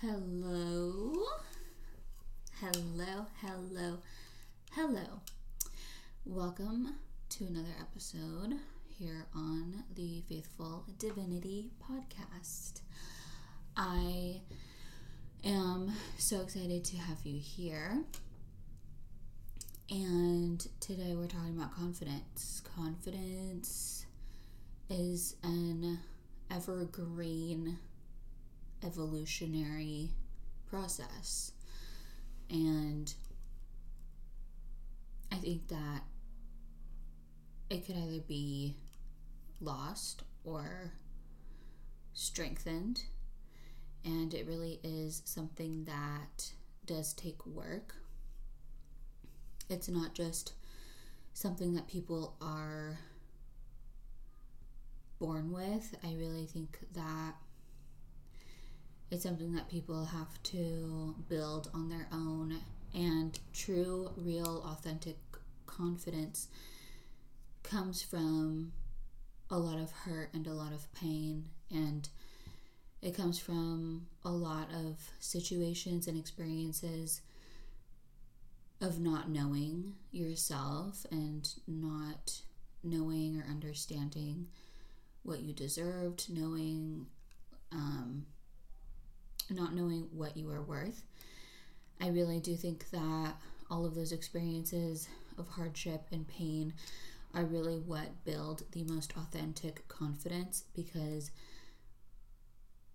Hello. 0.00 1.12
Hello, 2.58 3.26
hello, 3.42 3.98
hello. 4.72 5.20
Welcome 6.24 6.94
to 7.28 7.44
another 7.44 7.74
episode 7.78 8.54
here 8.98 9.26
on 9.34 9.84
the 9.94 10.22
Faithful 10.26 10.86
Divinity 10.98 11.72
podcast. 11.84 12.80
I 13.76 14.40
am 15.44 15.92
so 16.16 16.40
excited 16.40 16.82
to 16.86 16.96
have 16.96 17.18
you 17.24 17.38
here. 17.38 17.98
And 19.90 20.66
today 20.80 21.14
we're 21.14 21.26
talking 21.26 21.58
about 21.58 21.76
confidence. 21.76 22.62
Confidence 22.74 24.06
is 24.88 25.36
an 25.42 25.98
evergreen 26.50 27.78
evolutionary 28.84 30.10
process. 30.68 31.52
And 32.48 33.12
I 35.32 35.36
think 35.36 35.68
that 35.68 36.02
it 37.70 37.86
could 37.86 37.96
either 37.96 38.20
be 38.20 38.76
lost 39.60 40.22
or 40.44 40.92
strengthened. 42.12 43.02
And 44.04 44.32
it 44.34 44.46
really 44.46 44.80
is 44.82 45.22
something 45.24 45.84
that 45.84 46.52
does 46.86 47.12
take 47.12 47.46
work. 47.46 47.94
It's 49.68 49.88
not 49.88 50.14
just 50.14 50.54
something 51.32 51.74
that 51.74 51.86
people 51.86 52.36
are 52.40 52.98
born 55.20 55.52
with. 55.52 55.94
I 56.02 56.14
really 56.14 56.46
think 56.46 56.78
that 56.94 57.34
it's 59.10 59.24
something 59.24 59.52
that 59.54 59.68
people 59.68 60.04
have 60.04 60.42
to 60.44 61.14
build 61.28 61.70
on 61.74 61.88
their 61.88 62.06
own. 62.12 62.56
And 62.94 63.38
true, 63.52 64.10
real, 64.16 64.64
authentic 64.66 65.16
confidence 65.66 66.48
comes 67.62 68.02
from 68.02 68.72
a 69.48 69.58
lot 69.58 69.78
of 69.78 69.90
hurt 69.90 70.30
and 70.32 70.46
a 70.46 70.52
lot 70.52 70.72
of 70.72 70.92
pain. 70.94 71.46
And 71.70 72.08
it 73.02 73.16
comes 73.16 73.38
from 73.38 74.06
a 74.24 74.30
lot 74.30 74.68
of 74.74 74.98
situations 75.18 76.06
and 76.06 76.18
experiences 76.18 77.22
of 78.80 78.98
not 79.00 79.28
knowing 79.28 79.94
yourself 80.10 81.04
and 81.10 81.52
not 81.66 82.40
knowing 82.82 83.38
or 83.38 83.44
understanding 83.50 84.46
what 85.22 85.40
you 85.40 85.52
deserved, 85.52 86.26
knowing 86.30 87.06
um, 87.72 88.24
not 89.54 89.74
knowing 89.74 90.08
what 90.12 90.36
you 90.36 90.50
are 90.50 90.62
worth. 90.62 91.02
I 92.00 92.08
really 92.08 92.40
do 92.40 92.56
think 92.56 92.90
that 92.90 93.34
all 93.70 93.84
of 93.86 93.94
those 93.94 94.12
experiences 94.12 95.08
of 95.38 95.48
hardship 95.48 96.02
and 96.12 96.26
pain 96.26 96.74
are 97.34 97.44
really 97.44 97.78
what 97.78 98.24
build 98.24 98.64
the 98.72 98.84
most 98.84 99.12
authentic 99.16 99.86
confidence 99.88 100.64
because 100.74 101.30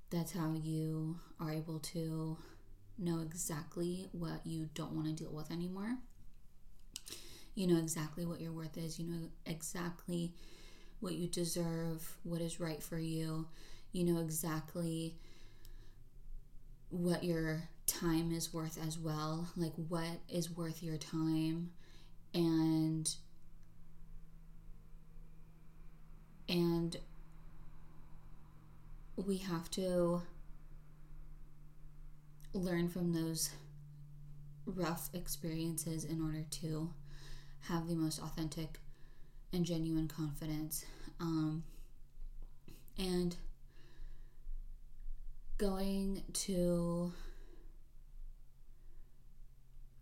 that's 0.10 0.32
how 0.32 0.54
you 0.54 1.20
are 1.40 1.52
able 1.52 1.80
to 1.80 2.38
know 2.98 3.20
exactly 3.22 4.08
what 4.12 4.46
you 4.46 4.70
don't 4.74 4.94
want 4.94 5.08
to 5.08 5.14
deal 5.14 5.32
with 5.32 5.52
anymore. 5.52 5.98
You 7.56 7.68
know 7.68 7.78
exactly 7.78 8.26
what 8.26 8.42
your 8.42 8.52
worth 8.52 8.78
is, 8.78 9.00
you 9.00 9.08
know 9.08 9.30
exactly 9.46 10.34
what 11.00 11.16
you 11.16 11.28
deserve, 11.28 12.18
what 12.24 12.42
is 12.42 12.60
right 12.60 12.82
for 12.84 12.98
you. 13.00 13.48
You 13.94 14.04
know 14.06 14.20
exactly 14.22 15.16
what 16.96 17.24
your 17.24 17.64
time 17.86 18.32
is 18.32 18.54
worth 18.54 18.80
as 18.86 18.98
well 18.98 19.48
like 19.56 19.74
what 19.90 20.20
is 20.30 20.50
worth 20.50 20.82
your 20.82 20.98
time 20.98 21.70
and 22.34 23.16
and 26.50 26.98
we 29.16 29.38
have 29.38 29.70
to 29.72 30.22
learn 32.54 32.90
from 32.90 33.14
those 33.14 33.50
rough 34.66 35.10
experiences 35.14 36.06
in 36.06 36.22
order 36.22 36.44
to 36.50 36.90
have 37.62 37.88
the 37.88 37.96
most 37.96 38.22
authentic 38.22 38.80
and 39.54 39.66
genuine 39.66 40.08
confidence. 40.08 40.86
Um, 41.20 41.64
and 42.98 43.36
going 45.58 46.22
to 46.34 47.14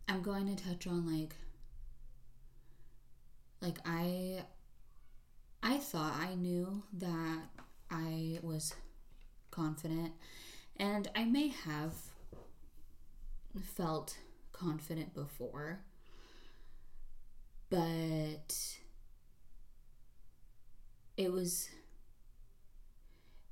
I'm 0.08 0.22
going 0.22 0.56
to 0.56 0.64
touch 0.64 0.88
on 0.88 1.06
like 1.06 1.36
like 3.62 3.78
I 3.86 4.44
I 5.62 5.78
thought 5.78 6.16
I 6.20 6.36
knew 6.36 6.84
that 6.94 7.44
I 7.92 8.40
was 8.42 8.74
confident 9.52 10.14
and 10.78 11.08
I 11.16 11.26
may 11.26 11.50
have 11.50 11.94
felt 13.76 14.18
confident 14.52 15.14
before 15.14 15.80
but 17.70 18.78
it 21.16 21.32
was 21.32 21.70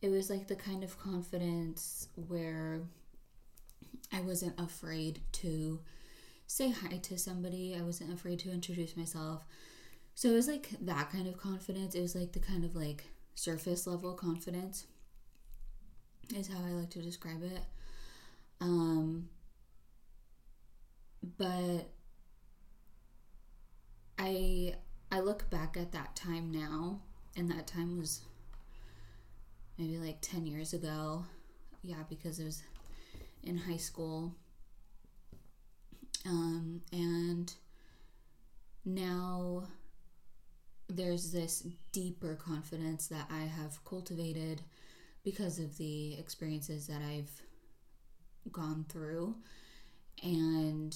it 0.02 0.10
was 0.10 0.30
like 0.30 0.48
the 0.48 0.56
kind 0.56 0.84
of 0.84 1.00
confidence 1.00 2.08
where 2.28 2.82
I 4.12 4.22
wasn't 4.22 4.60
afraid 4.60 5.22
to 5.34 5.80
say 6.48 6.72
hi 6.72 6.98
to 6.98 7.18
somebody. 7.18 7.76
I 7.78 7.82
wasn't 7.84 8.14
afraid 8.14 8.40
to 8.40 8.52
introduce 8.52 8.98
myself. 8.98 9.46
So 10.16 10.30
it 10.30 10.34
was 10.34 10.48
like 10.48 10.70
that 10.82 11.12
kind 11.12 11.28
of 11.28 11.38
confidence. 11.38 11.96
It 11.96 12.02
was 12.02 12.16
like 12.16 12.34
the 12.34 12.40
kind 12.40 12.66
of 12.66 12.76
like 12.76 13.06
surface 13.36 13.88
level 13.88 14.14
confidence 14.14 14.86
is 16.36 16.48
how 16.48 16.60
I 16.66 16.72
like 16.72 16.90
to 16.92 17.02
describe 17.02 17.44
it. 17.44 17.62
Um 18.60 19.30
but 21.38 21.90
I 24.18 24.76
I 25.12 25.20
look 25.20 25.50
back 25.50 25.78
at 25.78 25.92
that 25.92 26.16
time 26.16 26.52
now 26.52 27.02
and 27.36 27.50
that 27.50 27.68
time 27.68 27.98
was 27.98 28.22
maybe 29.82 29.98
like 29.98 30.22
10 30.22 30.46
years 30.46 30.74
ago. 30.74 31.26
Yeah, 31.82 32.04
because 32.08 32.40
it 32.40 32.46
was 32.46 32.62
in 33.44 33.58
high 33.58 33.78
school. 33.78 34.36
Um, 36.24 36.82
and 36.92 37.52
now 38.86 39.64
there's 40.88 41.32
this 41.32 41.66
deeper 41.92 42.36
confidence 42.36 43.08
that 43.08 43.28
I 43.32 43.42
have 43.42 43.84
cultivated 43.84 44.62
because 45.24 45.58
of 45.58 45.76
the 45.78 46.14
experiences 46.20 46.86
that 46.86 47.02
I've 47.02 47.32
gone 48.52 48.86
through. 48.88 49.36
And 50.22 50.96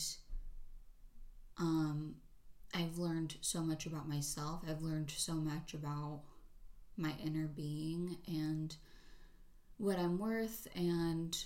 um, 1.57 2.16
I've 2.72 3.00
learned 3.00 3.35
so 3.41 3.62
much 3.62 3.88
about 3.88 4.07
myself. 4.07 4.62
I've 4.69 4.84
learned 4.84 5.09
so 5.09 5.34
much 5.34 5.74
about 5.74 6.22
my 6.97 7.13
inner 7.23 7.47
being 7.47 8.17
and 8.28 8.75
what 9.78 10.00
I'm 10.00 10.17
worth 10.17 10.67
and 10.75 11.38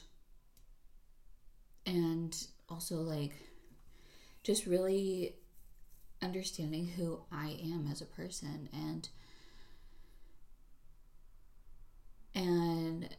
and 1.85 2.35
also 2.69 2.97
like 2.97 3.33
just 4.43 4.65
really 4.65 5.35
understanding 6.21 6.87
who 6.87 7.19
I 7.31 7.57
am 7.63 7.87
as 7.91 8.01
a 8.01 8.05
person 8.05 8.69
and 8.73 9.09
and 12.35 13.09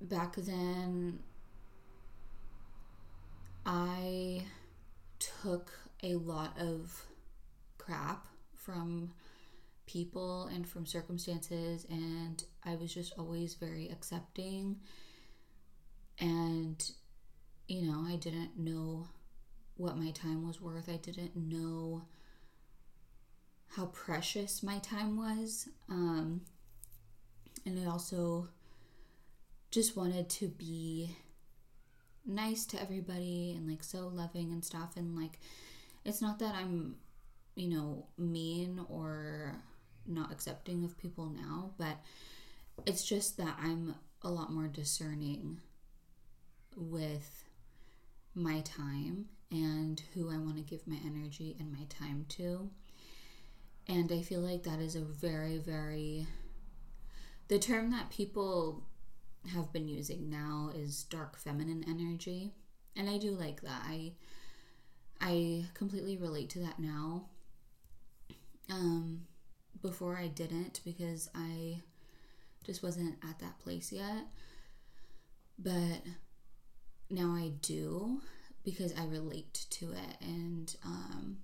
back 0.00 0.36
then 0.36 1.20
I 3.66 4.44
took 5.18 5.70
a 6.02 6.14
lot 6.14 6.56
of 6.58 7.04
crap 7.76 8.26
from 8.54 9.10
people 9.90 10.48
and 10.54 10.68
from 10.68 10.86
circumstances 10.86 11.84
and 11.90 12.44
I 12.64 12.76
was 12.76 12.94
just 12.94 13.12
always 13.18 13.54
very 13.54 13.88
accepting. 13.88 14.76
And 16.20 16.90
you 17.66 17.82
know 17.82 18.04
I 18.06 18.16
didn't 18.16 18.56
know 18.56 19.08
what 19.76 19.96
my 19.96 20.10
time 20.10 20.46
was 20.46 20.60
worth. 20.60 20.88
I 20.88 20.96
didn't 20.96 21.34
know 21.34 22.02
how 23.74 23.86
precious 23.86 24.62
my 24.62 24.78
time 24.78 25.16
was. 25.16 25.68
Um, 25.88 26.42
and 27.64 27.78
I 27.78 27.90
also 27.90 28.48
just 29.70 29.96
wanted 29.96 30.28
to 30.28 30.48
be 30.48 31.16
nice 32.26 32.66
to 32.66 32.80
everybody 32.80 33.54
and 33.56 33.68
like 33.68 33.82
so 33.82 34.08
loving 34.08 34.52
and 34.52 34.64
stuff. 34.64 34.96
And 34.96 35.16
like 35.16 35.38
it's 36.04 36.20
not 36.22 36.38
that 36.38 36.54
I'm 36.54 36.96
you 37.56 37.68
know 37.68 38.06
mean 38.16 38.84
or 38.88 39.56
not 40.10 40.32
accepting 40.32 40.84
of 40.84 40.98
people 40.98 41.26
now, 41.26 41.72
but 41.78 41.96
it's 42.86 43.04
just 43.04 43.36
that 43.36 43.56
I'm 43.60 43.94
a 44.22 44.30
lot 44.30 44.52
more 44.52 44.68
discerning 44.68 45.60
with 46.76 47.44
my 48.34 48.60
time 48.60 49.26
and 49.50 50.00
who 50.14 50.30
I 50.30 50.38
want 50.38 50.56
to 50.56 50.62
give 50.62 50.86
my 50.86 50.98
energy 51.04 51.56
and 51.58 51.72
my 51.72 51.84
time 51.88 52.26
to. 52.30 52.70
And 53.88 54.12
I 54.12 54.22
feel 54.22 54.40
like 54.40 54.62
that 54.64 54.78
is 54.78 54.94
a 54.94 55.00
very, 55.00 55.58
very. 55.58 56.26
The 57.48 57.58
term 57.58 57.90
that 57.90 58.10
people 58.10 58.84
have 59.52 59.72
been 59.72 59.88
using 59.88 60.30
now 60.30 60.70
is 60.74 61.04
dark 61.04 61.36
feminine 61.36 61.84
energy. 61.88 62.52
And 62.94 63.08
I 63.08 63.18
do 63.18 63.32
like 63.32 63.62
that. 63.62 63.82
I 63.84 64.12
I 65.20 65.64
completely 65.74 66.16
relate 66.16 66.50
to 66.50 66.60
that 66.60 66.78
now. 66.78 67.24
Um 68.68 69.26
before 69.82 70.16
I 70.16 70.28
didn't 70.28 70.80
because 70.84 71.30
I 71.34 71.80
just 72.64 72.82
wasn't 72.82 73.16
at 73.28 73.38
that 73.38 73.58
place 73.60 73.92
yet. 73.92 74.24
But 75.58 76.02
now 77.10 77.34
I 77.34 77.52
do 77.60 78.20
because 78.64 78.94
I 78.98 79.04
relate 79.06 79.66
to 79.70 79.92
it. 79.92 80.16
And 80.20 80.74
um, 80.84 81.38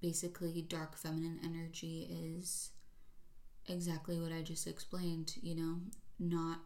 basically, 0.00 0.62
dark 0.62 0.96
feminine 0.96 1.40
energy 1.44 2.08
is 2.36 2.70
exactly 3.68 4.18
what 4.20 4.32
I 4.32 4.42
just 4.42 4.66
explained. 4.66 5.34
You 5.42 5.56
know, 5.56 5.76
not 6.18 6.60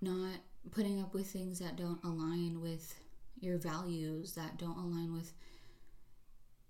not 0.00 0.36
putting 0.70 1.00
up 1.00 1.14
with 1.14 1.26
things 1.26 1.58
that 1.58 1.76
don't 1.76 2.02
align 2.04 2.60
with 2.60 2.94
your 3.40 3.58
values, 3.58 4.34
that 4.34 4.58
don't 4.58 4.78
align 4.78 5.12
with 5.12 5.32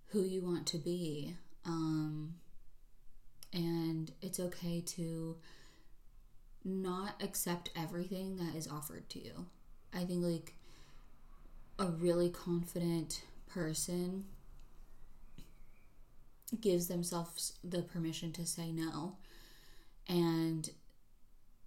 who 0.08 0.22
you 0.22 0.42
want 0.42 0.66
to 0.68 0.78
be. 0.78 1.36
Um, 1.64 2.34
and 3.52 4.12
it's 4.20 4.40
okay 4.40 4.80
to 4.80 5.36
not 6.64 7.22
accept 7.22 7.70
everything 7.76 8.36
that 8.36 8.54
is 8.54 8.68
offered 8.68 9.08
to 9.10 9.24
you. 9.24 9.46
I 9.94 10.04
think 10.04 10.24
like 10.24 10.54
a 11.78 11.86
really 11.86 12.28
confident 12.28 13.22
person 13.46 14.24
gives 16.60 16.88
themselves 16.88 17.58
the 17.62 17.82
permission 17.82 18.32
to 18.32 18.46
say 18.46 18.72
no 18.72 19.16
and 20.08 20.70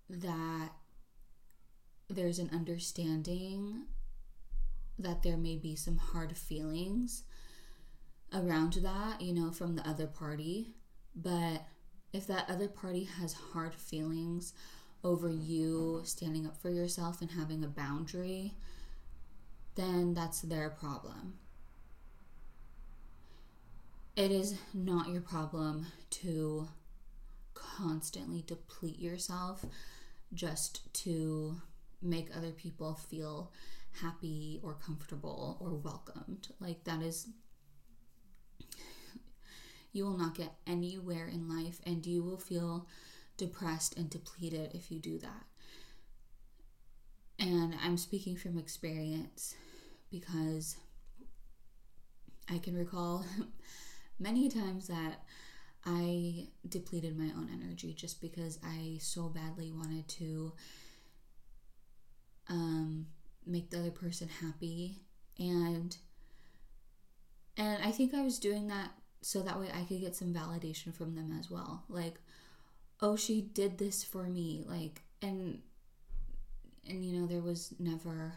that 0.10 0.70
there's 2.10 2.40
an 2.40 2.50
understanding 2.52 3.84
that 5.00 5.24
there 5.24 5.38
may 5.38 5.56
be 5.56 5.76
some 5.76 5.98
hard 5.98 6.36
feelings 6.36 7.24
around 8.34 8.74
that, 8.74 9.22
you 9.22 9.34
know, 9.34 9.52
from 9.52 9.76
the 9.76 9.88
other 9.88 10.08
party. 10.08 10.74
But 11.16 11.64
if 12.14 12.28
that 12.28 12.50
other 12.50 12.68
party 12.68 13.06
has 13.20 13.34
hard 13.34 13.74
feelings 13.74 14.54
over 15.04 15.30
you 15.30 16.02
standing 16.04 16.46
up 16.46 16.58
for 16.62 16.70
yourself 16.70 17.22
and 17.22 17.32
having 17.32 17.64
a 17.64 17.68
boundary, 17.68 18.54
then 19.76 20.14
that's 20.14 20.42
their 20.42 20.70
problem. 20.70 21.36
It 24.16 24.32
is 24.32 24.56
not 24.74 25.08
your 25.08 25.22
problem 25.22 25.88
to 26.12 26.68
constantly 27.54 28.44
deplete 28.46 29.00
yourself 29.00 29.66
just 30.34 30.94
to 30.94 31.62
make 32.02 32.30
other 32.36 32.52
people 32.52 32.96
feel 32.96 33.52
happy 34.02 34.60
or 34.64 34.74
comfortable 34.74 35.58
or 35.60 35.76
welcomed. 35.76 36.50
Like, 36.60 36.84
that 36.84 37.02
is, 37.02 37.28
you 39.92 40.06
will 40.06 40.18
not 40.18 40.36
get 40.36 40.54
anywhere 40.66 41.28
in 41.28 41.50
life 41.50 41.80
and 41.86 42.06
you 42.06 42.24
will 42.24 42.38
feel 42.38 42.88
depressed 43.38 43.98
and 43.98 44.10
depleted 44.10 44.72
if 44.74 44.92
you 44.92 45.00
do 45.00 45.18
that. 45.20 45.46
And 47.40 47.76
I'm 47.84 47.98
speaking 47.98 48.36
from 48.36 48.58
experience 48.58 49.56
because 50.12 50.78
I 52.50 52.60
can 52.60 52.76
recall 52.76 53.26
many 54.20 54.50
times 54.50 54.88
that 54.88 55.24
I 55.86 56.48
depleted 56.68 57.18
my 57.18 57.34
own 57.36 57.50
energy 57.52 57.94
just 57.94 58.22
because 58.22 58.60
I 58.64 58.98
so 59.02 59.30
badly 59.30 59.72
wanted 59.72 60.08
to 60.10 60.54
um, 62.48 63.08
make 63.46 63.72
the 63.72 63.80
other 63.80 63.92
person 63.92 64.28
happy 64.28 64.98
and 65.40 65.96
and 67.58 67.84
I 67.84 67.92
think 67.92 68.14
I 68.14 68.22
was 68.22 68.40
doing 68.40 68.68
that 68.68 68.92
so 69.22 69.42
that 69.42 69.60
way 69.60 69.70
I 69.74 69.84
could 69.84 70.02
get 70.02 70.16
some 70.16 70.34
validation 70.34 70.94
from 70.94 71.16
them 71.16 71.36
as 71.40 71.50
well. 71.52 71.84
Like, 71.90 72.16
oh, 73.02 73.16
she 73.16 73.42
did 73.42 73.78
this 73.78 74.04
for 74.04 74.24
me. 74.24 74.64
Like, 74.68 75.02
and 75.22 75.60
and 76.88 77.06
you 77.06 77.20
know 77.20 77.28
there 77.28 77.42
was 77.42 77.74
never 77.80 78.34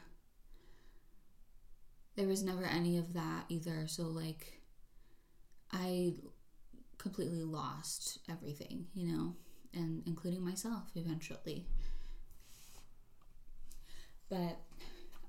there 2.16 2.26
was 2.28 2.42
never 2.42 2.64
any 2.64 2.96
of 2.96 3.12
that 3.14 3.44
either 3.48 3.86
so 3.86 4.04
like 4.04 4.60
i 5.72 6.12
completely 6.98 7.42
lost 7.42 8.19
everything 8.31 8.86
you 8.94 9.06
know 9.06 9.34
and 9.75 10.02
including 10.06 10.44
myself 10.44 10.84
eventually 10.94 11.66
but 14.28 14.58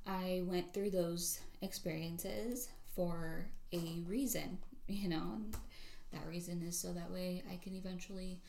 i 0.06 0.42
went 0.46 0.74
through 0.74 0.90
those 0.90 1.40
experiences 1.62 2.70
for 2.96 3.48
a 3.74 4.02
reason 4.08 4.58
you 4.88 5.10
know 5.10 5.42
that 6.12 6.26
reason 6.28 6.62
is 6.62 6.78
so 6.78 6.94
that 6.94 7.12
way 7.12 7.44
i 7.52 7.56
can 7.58 7.76
eventually 7.76 8.40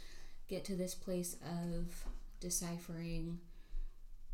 get 0.49 0.65
to 0.65 0.77
this 0.77 0.94
place 0.94 1.37
of 1.43 1.93
deciphering 2.41 3.38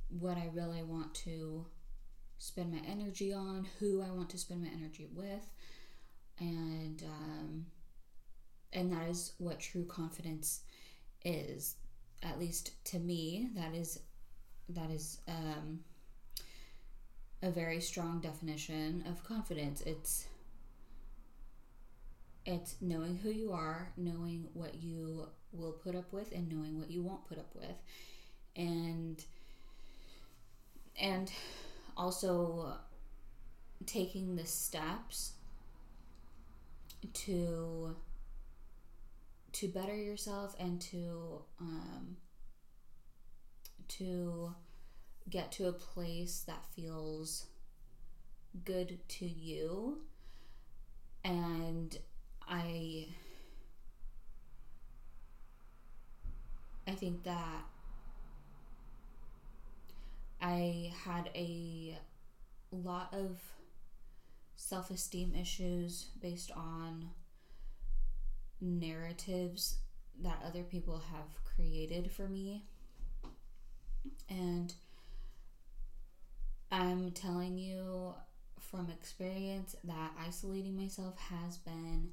what 0.08 0.36
I 0.36 0.50
really 0.52 0.82
want 0.82 1.14
to 1.14 1.66
spend 2.38 2.72
my 2.72 2.80
energy 2.86 3.32
on, 3.32 3.66
who 3.78 4.02
I 4.02 4.10
want 4.10 4.30
to 4.30 4.38
spend 4.38 4.62
my 4.62 4.68
energy 4.68 5.08
with, 5.14 5.48
and 6.38 7.02
um, 7.02 7.66
and 8.72 8.92
that 8.92 9.08
is 9.08 9.32
what 9.38 9.60
true 9.60 9.84
confidence 9.84 10.60
is. 11.24 11.76
At 12.22 12.38
least 12.38 12.84
to 12.86 12.98
me, 12.98 13.48
that 13.54 13.74
is 13.74 14.00
that 14.68 14.90
is 14.90 15.20
um, 15.28 15.80
a 17.42 17.50
very 17.50 17.80
strong 17.80 18.20
definition 18.20 19.04
of 19.08 19.24
confidence. 19.24 19.80
It's 19.82 20.26
it's 22.44 22.76
knowing 22.80 23.16
who 23.16 23.30
you 23.30 23.52
are, 23.52 23.92
knowing 23.96 24.48
what 24.54 24.74
you 24.82 25.28
will 25.52 25.72
put 25.72 25.94
up 25.94 26.12
with, 26.12 26.32
and 26.32 26.50
knowing 26.50 26.78
what 26.78 26.90
you 26.90 27.02
won't 27.02 27.26
put 27.28 27.38
up 27.38 27.54
with, 27.54 27.76
and 28.56 29.24
and 31.00 31.32
also 31.96 32.74
taking 33.86 34.36
the 34.36 34.46
steps 34.46 35.32
to 37.12 37.96
to 39.52 39.68
better 39.68 39.96
yourself 39.96 40.56
and 40.58 40.80
to 40.80 41.42
um, 41.60 42.16
to 43.88 44.54
get 45.28 45.52
to 45.52 45.68
a 45.68 45.72
place 45.72 46.44
that 46.46 46.64
feels 46.74 47.46
good 48.64 48.98
to 49.08 49.26
you. 49.26 49.98
And 51.24 51.96
i 52.48 53.06
i 56.86 56.92
think 56.92 57.22
that 57.24 57.64
I 60.42 60.92
had 61.04 61.30
a 61.36 61.96
lot 62.72 63.14
of 63.14 63.38
self 64.56 64.90
esteem 64.90 65.34
issues 65.40 66.08
based 66.20 66.50
on 66.56 67.10
narratives 68.60 69.78
that 70.20 70.42
other 70.44 70.64
people 70.64 71.00
have 71.12 71.44
created 71.44 72.10
for 72.10 72.26
me. 72.28 72.64
And 74.28 74.74
I'm 76.72 77.12
telling 77.12 77.56
you 77.56 78.14
from 78.58 78.90
experience 78.90 79.76
that 79.84 80.10
isolating 80.18 80.76
myself 80.76 81.16
has 81.18 81.58
been 81.58 82.10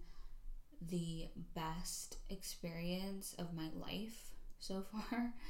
the 0.81 1.27
best 1.55 2.17
experience 2.29 3.35
of 3.37 3.53
my 3.53 3.69
life 3.75 4.31
so 4.59 4.83
far. 4.91 5.33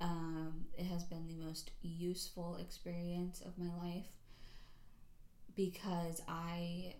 Um, 0.00 0.66
it 0.76 0.86
has 0.86 1.04
been 1.04 1.28
the 1.28 1.44
most 1.44 1.70
useful 1.80 2.56
experience 2.56 3.40
of 3.40 3.56
my 3.56 3.72
life 3.80 4.06
because 5.54 6.20
I 6.28 6.94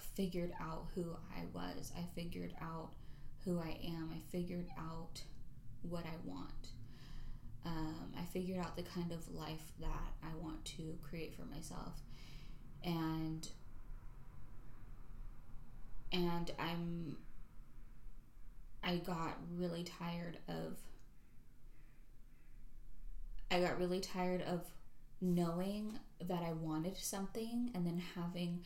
figured 0.00 0.52
out 0.60 0.86
who 0.94 1.16
I 1.36 1.42
was. 1.52 1.92
I 1.96 2.04
figured 2.14 2.54
out 2.60 2.92
who 3.44 3.60
I 3.60 3.78
am. 3.84 4.10
I 4.12 4.20
figured 4.30 4.68
out 4.78 5.20
what 5.82 6.04
I 6.04 6.16
want. 6.24 6.68
Um, 7.64 8.12
I 8.18 8.24
figured 8.32 8.58
out 8.58 8.76
the 8.76 8.82
kind 8.82 9.12
of 9.12 9.28
life 9.34 9.72
that 9.80 10.12
I 10.22 10.34
want 10.42 10.64
to 10.76 10.96
create 11.02 11.34
for 11.34 11.44
myself. 11.44 12.00
And 12.82 13.48
and 16.12 16.50
I'm 16.58 17.16
I 18.82 18.96
got 18.96 19.36
really 19.54 19.84
tired 19.84 20.38
of 20.48 20.78
I 23.50 23.60
got 23.60 23.78
really 23.78 24.00
tired 24.00 24.42
of 24.42 24.62
knowing 25.20 25.98
that 26.20 26.42
I 26.42 26.52
wanted 26.52 26.96
something 26.96 27.70
and 27.74 27.86
then 27.86 28.02
having 28.14 28.62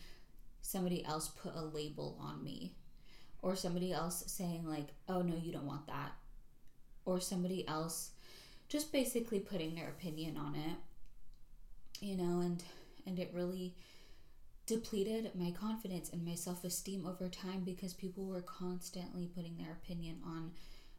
somebody 0.61 1.05
else 1.05 1.29
put 1.29 1.55
a 1.55 1.63
label 1.63 2.19
on 2.21 2.43
me. 2.43 2.75
Or 3.41 3.57
somebody 3.57 3.93
else 3.93 4.23
saying 4.27 4.69
like 4.69 4.89
oh 5.09 5.23
no 5.23 5.37
you 5.37 5.53
don't 5.53 5.67
want 5.67 5.87
that. 5.87 6.13
Or 7.05 7.21
somebody 7.21 7.67
else 7.67 8.11
just 8.69 8.93
basically 8.93 9.41
putting 9.41 9.75
their 9.75 9.89
opinion 9.89 10.37
on 10.37 10.55
it 10.55 10.77
you 12.03 12.17
know 12.17 12.41
and 12.41 12.63
and 13.07 13.19
it 13.19 13.31
really 13.33 13.75
depleted 14.67 15.33
my 15.35 15.51
confidence 15.51 16.11
and 16.11 16.25
my 16.25 16.35
self-esteem 16.35 17.07
over 17.07 17.29
time 17.29 17.61
because 17.65 17.93
people 17.93 18.25
were 18.27 18.43
constantly 18.43 19.27
putting 19.27 19.57
their 19.57 19.73
opinion 19.73 20.21
on 20.25 20.53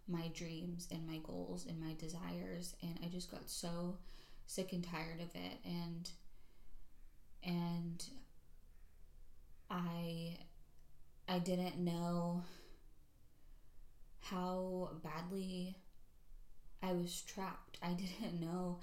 my 0.08 0.30
dreams 0.34 0.88
and 0.92 1.08
my 1.08 1.18
goals 1.24 1.66
and 1.68 1.80
my 1.80 1.94
desires 1.98 2.76
and 2.82 3.00
I 3.04 3.08
just 3.08 3.32
got 3.32 3.50
so 3.50 3.98
sick 4.48 4.74
and 4.74 4.84
tired 4.84 5.22
of 5.22 5.30
it 5.34 5.58
and 5.64 6.10
and 7.44 8.06
I 9.70 10.38
I 11.28 11.40
didn't 11.40 11.78
know 11.78 12.44
how 14.20 14.90
badly 15.04 15.78
I 16.82 16.92
was 16.94 17.22
trapped. 17.22 17.78
I 17.82 17.94
didn't 17.94 18.40
know 18.40 18.80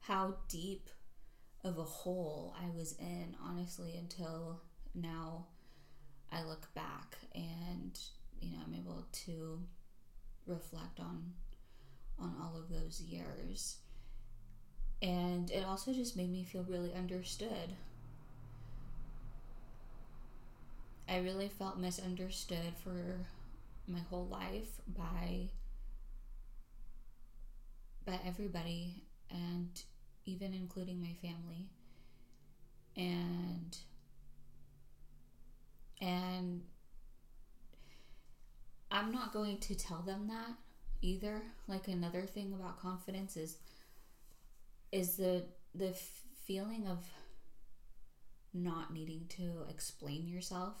how 0.00 0.36
deep 0.48 0.88
of 1.64 1.78
a 1.78 1.84
hole 1.84 2.54
I 2.58 2.70
was 2.76 2.96
in, 2.98 3.36
honestly, 3.44 3.94
until 3.98 4.60
now 4.94 5.46
I 6.32 6.42
look 6.44 6.72
back 6.74 7.16
and, 7.34 7.98
you 8.40 8.52
know, 8.52 8.58
I'm 8.66 8.74
able 8.74 9.06
to 9.26 9.60
reflect 10.46 11.00
on 11.00 11.32
on 12.18 12.34
all 12.42 12.58
of 12.58 12.68
those 12.68 13.00
years. 13.00 13.78
And 15.02 15.50
it 15.50 15.64
also 15.64 15.92
just 15.94 16.16
made 16.16 16.30
me 16.30 16.44
feel 16.44 16.64
really 16.68 16.92
understood. 16.94 17.74
I 21.08 21.18
really 21.18 21.48
felt 21.48 21.78
misunderstood 21.78 22.74
for 22.84 23.26
my 23.88 24.00
whole 24.10 24.26
life 24.26 24.80
by 24.86 25.48
by 28.06 28.18
everybody 28.24 29.02
and 29.30 29.82
even 30.30 30.54
including 30.54 31.00
my 31.00 31.14
family. 31.20 31.68
And 32.96 33.76
and 36.00 36.62
I'm 38.90 39.12
not 39.12 39.32
going 39.32 39.58
to 39.58 39.74
tell 39.74 40.00
them 40.00 40.28
that 40.28 40.54
either. 41.02 41.42
Like 41.68 41.88
another 41.88 42.22
thing 42.22 42.52
about 42.52 42.80
confidence 42.80 43.36
is 43.36 43.56
is 44.92 45.16
the 45.16 45.44
the 45.74 45.94
feeling 46.46 46.86
of 46.86 47.04
not 48.52 48.92
needing 48.92 49.26
to 49.28 49.64
explain 49.68 50.26
yourself. 50.26 50.74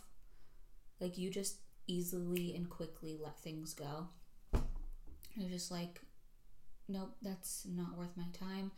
Like 1.00 1.16
you 1.16 1.30
just 1.30 1.56
easily 1.86 2.54
and 2.54 2.68
quickly 2.68 3.18
let 3.22 3.38
things 3.38 3.74
go. 3.74 4.08
You're 5.34 5.50
just 5.50 5.70
like, 5.70 6.00
nope, 6.88 7.14
that's 7.22 7.66
not 7.68 7.96
worth 7.96 8.16
my 8.16 8.26
time. 8.32 8.72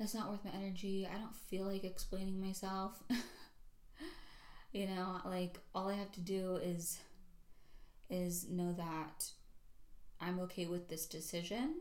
That's 0.00 0.14
not 0.14 0.30
worth 0.30 0.46
my 0.46 0.50
energy. 0.58 1.06
I 1.06 1.18
don't 1.18 1.36
feel 1.36 1.66
like 1.66 1.84
explaining 1.84 2.40
myself. 2.40 3.02
you 4.72 4.86
know, 4.86 5.20
like 5.26 5.58
all 5.74 5.90
I 5.90 5.94
have 5.94 6.10
to 6.12 6.20
do 6.20 6.56
is 6.56 6.98
is 8.08 8.48
know 8.48 8.72
that 8.72 9.30
I'm 10.18 10.40
okay 10.40 10.64
with 10.64 10.88
this 10.88 11.04
decision 11.04 11.74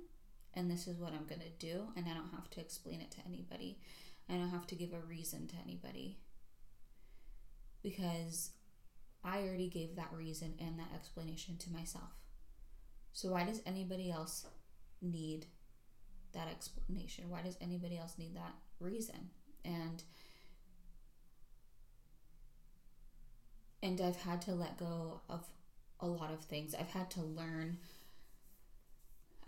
and 0.54 0.70
this 0.70 0.86
is 0.86 1.00
what 1.00 1.14
I'm 1.14 1.28
going 1.28 1.42
to 1.42 1.66
do 1.66 1.88
and 1.96 2.06
I 2.08 2.14
don't 2.14 2.34
have 2.36 2.50
to 2.52 2.60
explain 2.60 3.00
it 3.00 3.10
to 3.12 3.26
anybody. 3.26 3.80
I 4.30 4.34
don't 4.34 4.50
have 4.50 4.68
to 4.68 4.76
give 4.76 4.92
a 4.92 5.00
reason 5.00 5.48
to 5.48 5.56
anybody. 5.64 6.20
Because 7.82 8.52
I 9.24 9.44
already 9.44 9.70
gave 9.70 9.96
that 9.96 10.12
reason 10.12 10.56
and 10.60 10.78
that 10.78 10.92
explanation 10.94 11.56
to 11.60 11.72
myself. 11.72 12.12
So 13.14 13.32
why 13.32 13.46
does 13.46 13.62
anybody 13.66 14.12
else 14.12 14.46
need 15.02 15.48
that 16.34 16.48
explanation? 16.48 17.30
Why 17.30 17.42
does 17.42 17.58
anybody 17.62 17.98
else 17.98 18.16
need 18.18 18.36
that 18.36 18.54
reason? 18.80 19.30
And 19.64 20.04
and 23.82 24.02
I've 24.02 24.22
had 24.22 24.42
to 24.44 24.52
let 24.52 24.78
go 24.78 25.22
of 25.30 25.46
a 26.00 26.08
lot 26.08 26.32
of 26.32 26.42
things. 26.42 26.76
I've 26.76 26.92
had 26.92 27.10
to 27.12 27.22
learn 27.22 27.78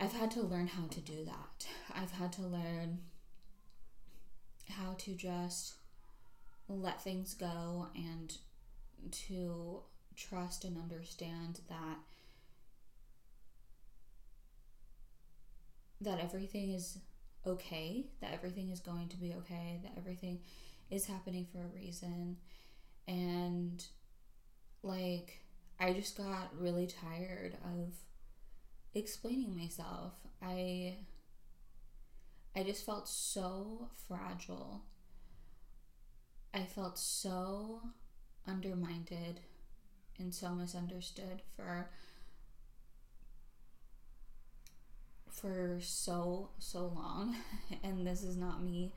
I've 0.00 0.12
had 0.12 0.32
to 0.32 0.42
learn 0.42 0.66
how 0.66 0.86
to 0.88 1.00
do 1.00 1.24
that. 1.24 1.66
I've 1.94 2.10
had 2.10 2.32
to 2.34 2.42
learn 2.42 2.98
how 4.68 4.94
to 4.98 5.14
just 5.14 5.74
let 6.68 7.02
things 7.02 7.34
go 7.34 7.88
and 7.94 8.36
to 9.10 9.82
trust 10.16 10.64
and 10.64 10.76
understand 10.76 11.60
that 11.68 11.98
that 16.02 16.20
everything 16.20 16.72
is 16.72 16.98
okay, 17.46 18.06
that 18.20 18.32
everything 18.32 18.70
is 18.70 18.80
going 18.80 19.08
to 19.08 19.16
be 19.16 19.34
okay, 19.34 19.80
that 19.82 19.92
everything 19.96 20.40
is 20.90 21.06
happening 21.06 21.46
for 21.50 21.58
a 21.58 21.74
reason. 21.74 22.36
And 23.08 23.84
like 24.82 25.38
I 25.80 25.92
just 25.92 26.16
got 26.16 26.50
really 26.58 26.86
tired 26.86 27.56
of 27.64 27.94
explaining 28.94 29.56
myself. 29.56 30.12
I 30.40 30.96
I 32.54 32.62
just 32.62 32.84
felt 32.84 33.08
so 33.08 33.88
fragile. 34.06 34.82
I 36.54 36.64
felt 36.64 36.98
so 36.98 37.80
undermined 38.46 39.40
and 40.18 40.34
so 40.34 40.50
misunderstood 40.50 41.42
for 41.56 41.90
for 45.32 45.78
so 45.80 46.50
so 46.58 46.92
long 46.94 47.34
and 47.82 48.06
this 48.06 48.22
is 48.22 48.36
not 48.36 48.62
me 48.62 48.92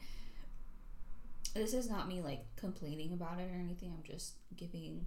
this 1.55 1.73
is 1.73 1.89
not 1.89 2.07
me 2.07 2.21
like 2.21 2.43
complaining 2.57 3.13
about 3.13 3.39
it 3.39 3.49
or 3.51 3.57
anything. 3.57 3.93
I'm 3.95 4.03
just 4.03 4.33
giving 4.55 5.05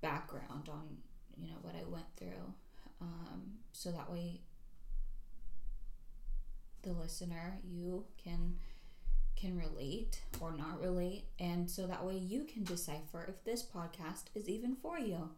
background 0.00 0.68
on 0.70 0.98
you 1.40 1.48
know 1.48 1.56
what 1.62 1.74
i 1.74 1.82
went 1.88 2.04
through. 2.16 2.52
Um, 3.00 3.54
so 3.72 3.90
that 3.90 4.12
way 4.12 4.42
the 6.82 6.92
listener 6.92 7.58
you 7.66 8.04
can 8.22 8.56
can 9.34 9.58
relate 9.58 10.20
or 10.40 10.52
not 10.52 10.80
relate 10.80 11.24
and 11.40 11.68
so 11.68 11.86
that 11.86 12.04
way 12.04 12.16
you 12.16 12.44
can 12.44 12.62
decipher 12.62 13.26
if 13.28 13.42
this 13.44 13.62
podcast 13.62 14.24
is 14.34 14.48
even 14.48 14.76
for 14.76 14.98
you. 14.98 15.30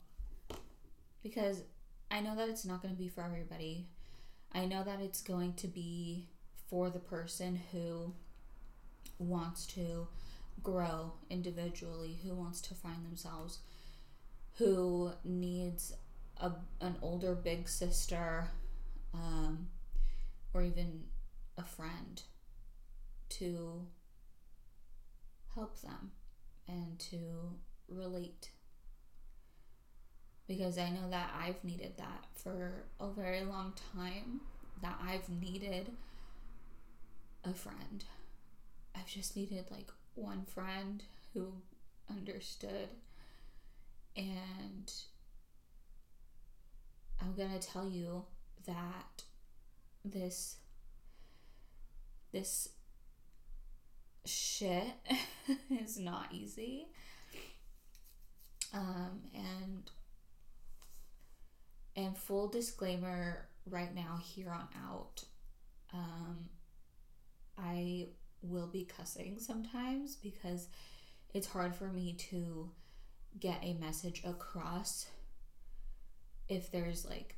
Because 1.22 1.62
i 2.10 2.20
know 2.20 2.34
that 2.34 2.48
it's 2.48 2.64
not 2.64 2.82
going 2.82 2.94
to 2.94 2.98
be 2.98 3.08
for 3.08 3.22
everybody 3.22 3.86
i 4.52 4.64
know 4.64 4.82
that 4.84 5.00
it's 5.00 5.20
going 5.20 5.52
to 5.54 5.66
be 5.66 6.28
for 6.68 6.90
the 6.90 6.98
person 6.98 7.60
who 7.72 8.12
wants 9.18 9.66
to 9.66 10.06
grow 10.62 11.12
individually 11.30 12.18
who 12.22 12.34
wants 12.34 12.60
to 12.60 12.74
find 12.74 13.04
themselves 13.04 13.60
who 14.58 15.12
needs 15.24 15.92
a, 16.38 16.52
an 16.80 16.96
older 17.02 17.34
big 17.34 17.68
sister 17.68 18.48
um, 19.14 19.68
or 20.52 20.62
even 20.62 21.04
a 21.58 21.62
friend 21.62 22.22
to 23.28 23.86
help 25.54 25.80
them 25.80 26.10
and 26.68 26.98
to 26.98 27.16
relate. 27.88 28.50
Because 30.48 30.78
I 30.78 30.90
know 30.90 31.10
that 31.10 31.30
I've 31.36 31.62
needed 31.64 31.94
that 31.98 32.26
for 32.34 32.84
a 33.00 33.08
very 33.08 33.42
long 33.42 33.72
time, 33.94 34.40
that 34.82 34.98
I've 35.02 35.28
needed 35.28 35.90
a 37.44 37.52
friend. 37.52 38.04
I've 38.94 39.06
just 39.06 39.36
needed 39.36 39.66
like 39.70 39.88
one 40.14 40.44
friend 40.44 41.02
who 41.34 41.52
understood 42.08 42.88
and 44.16 44.92
I'm 47.20 47.34
going 47.34 47.58
to 47.58 47.66
tell 47.66 47.88
you 47.88 48.24
that 48.66 49.24
this 50.04 50.56
this 52.32 52.68
shit 54.24 54.84
is 55.70 55.98
not 55.98 56.28
easy. 56.32 56.88
Um, 58.74 59.22
and 59.34 59.90
and 61.96 62.16
full 62.16 62.48
disclaimer 62.48 63.48
right 63.68 63.94
now 63.94 64.18
here 64.22 64.50
on 64.50 64.68
out 64.88 65.24
um, 65.92 66.48
I 67.58 68.08
will 68.42 68.66
be 68.66 68.84
cussing 68.84 69.38
sometimes 69.38 70.16
because 70.16 70.68
it's 71.34 71.46
hard 71.46 71.74
for 71.74 71.88
me 71.88 72.14
to 72.30 72.70
get 73.40 73.58
a 73.62 73.74
message 73.74 74.22
across 74.24 75.06
if 76.48 76.70
there's 76.70 77.04
like 77.04 77.36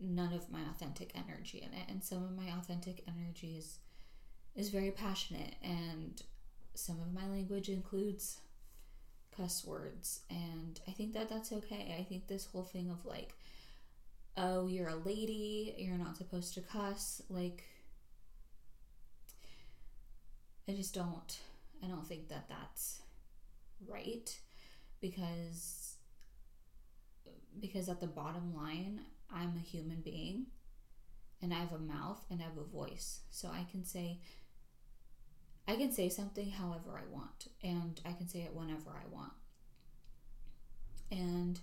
none 0.00 0.32
of 0.32 0.50
my 0.50 0.60
authentic 0.70 1.12
energy 1.14 1.58
in 1.58 1.76
it 1.78 1.86
and 1.88 2.02
some 2.02 2.22
of 2.22 2.36
my 2.36 2.50
authentic 2.58 3.02
energy 3.08 3.56
is 3.56 3.78
is 4.54 4.70
very 4.70 4.90
passionate 4.90 5.54
and 5.62 6.22
some 6.74 7.00
of 7.00 7.12
my 7.12 7.26
language 7.28 7.68
includes 7.68 8.40
cuss 9.36 9.64
words 9.64 10.20
and 10.30 10.80
I 10.88 10.92
think 10.92 11.12
that 11.14 11.28
that's 11.28 11.52
okay. 11.52 11.94
I 11.98 12.04
think 12.04 12.26
this 12.26 12.46
whole 12.46 12.64
thing 12.64 12.90
of 12.90 13.04
like 13.04 13.34
oh, 14.36 14.66
you're 14.66 14.88
a 14.88 14.96
lady, 14.96 15.74
you're 15.78 15.98
not 15.98 16.16
supposed 16.16 16.54
to 16.54 16.60
cuss, 16.60 17.22
like 17.28 17.64
I 20.68 20.72
just 20.72 20.94
don't 20.94 21.38
I 21.82 21.86
don't 21.86 22.06
think 22.06 22.28
that 22.28 22.48
that's 22.48 23.02
right 23.86 24.36
because 25.00 25.96
because 27.60 27.88
at 27.88 28.00
the 28.00 28.06
bottom 28.06 28.54
line, 28.54 29.00
I'm 29.32 29.54
a 29.56 29.66
human 29.66 30.00
being 30.00 30.46
and 31.40 31.52
I 31.52 31.58
have 31.58 31.72
a 31.72 31.78
mouth 31.78 32.24
and 32.30 32.40
I 32.40 32.44
have 32.44 32.58
a 32.58 32.64
voice. 32.64 33.20
So 33.30 33.48
I 33.48 33.66
can 33.70 33.84
say 33.84 34.20
I 35.68 35.76
can 35.76 35.92
say 35.92 36.08
something 36.08 36.50
however 36.50 37.00
I 37.00 37.12
want 37.12 37.48
and 37.62 38.00
I 38.04 38.12
can 38.12 38.28
say 38.28 38.40
it 38.40 38.54
whenever 38.54 38.90
I 38.90 39.06
want. 39.12 39.32
And 41.10 41.60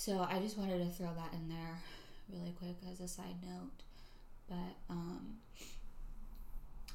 so 0.00 0.26
I 0.30 0.38
just 0.38 0.56
wanted 0.56 0.78
to 0.78 0.90
throw 0.90 1.12
that 1.14 1.34
in 1.34 1.46
there 1.50 1.78
really 2.32 2.54
quick 2.58 2.76
as 2.90 3.00
a 3.00 3.06
side 3.06 3.36
note. 3.42 3.82
But 4.48 4.78
um 4.88 5.36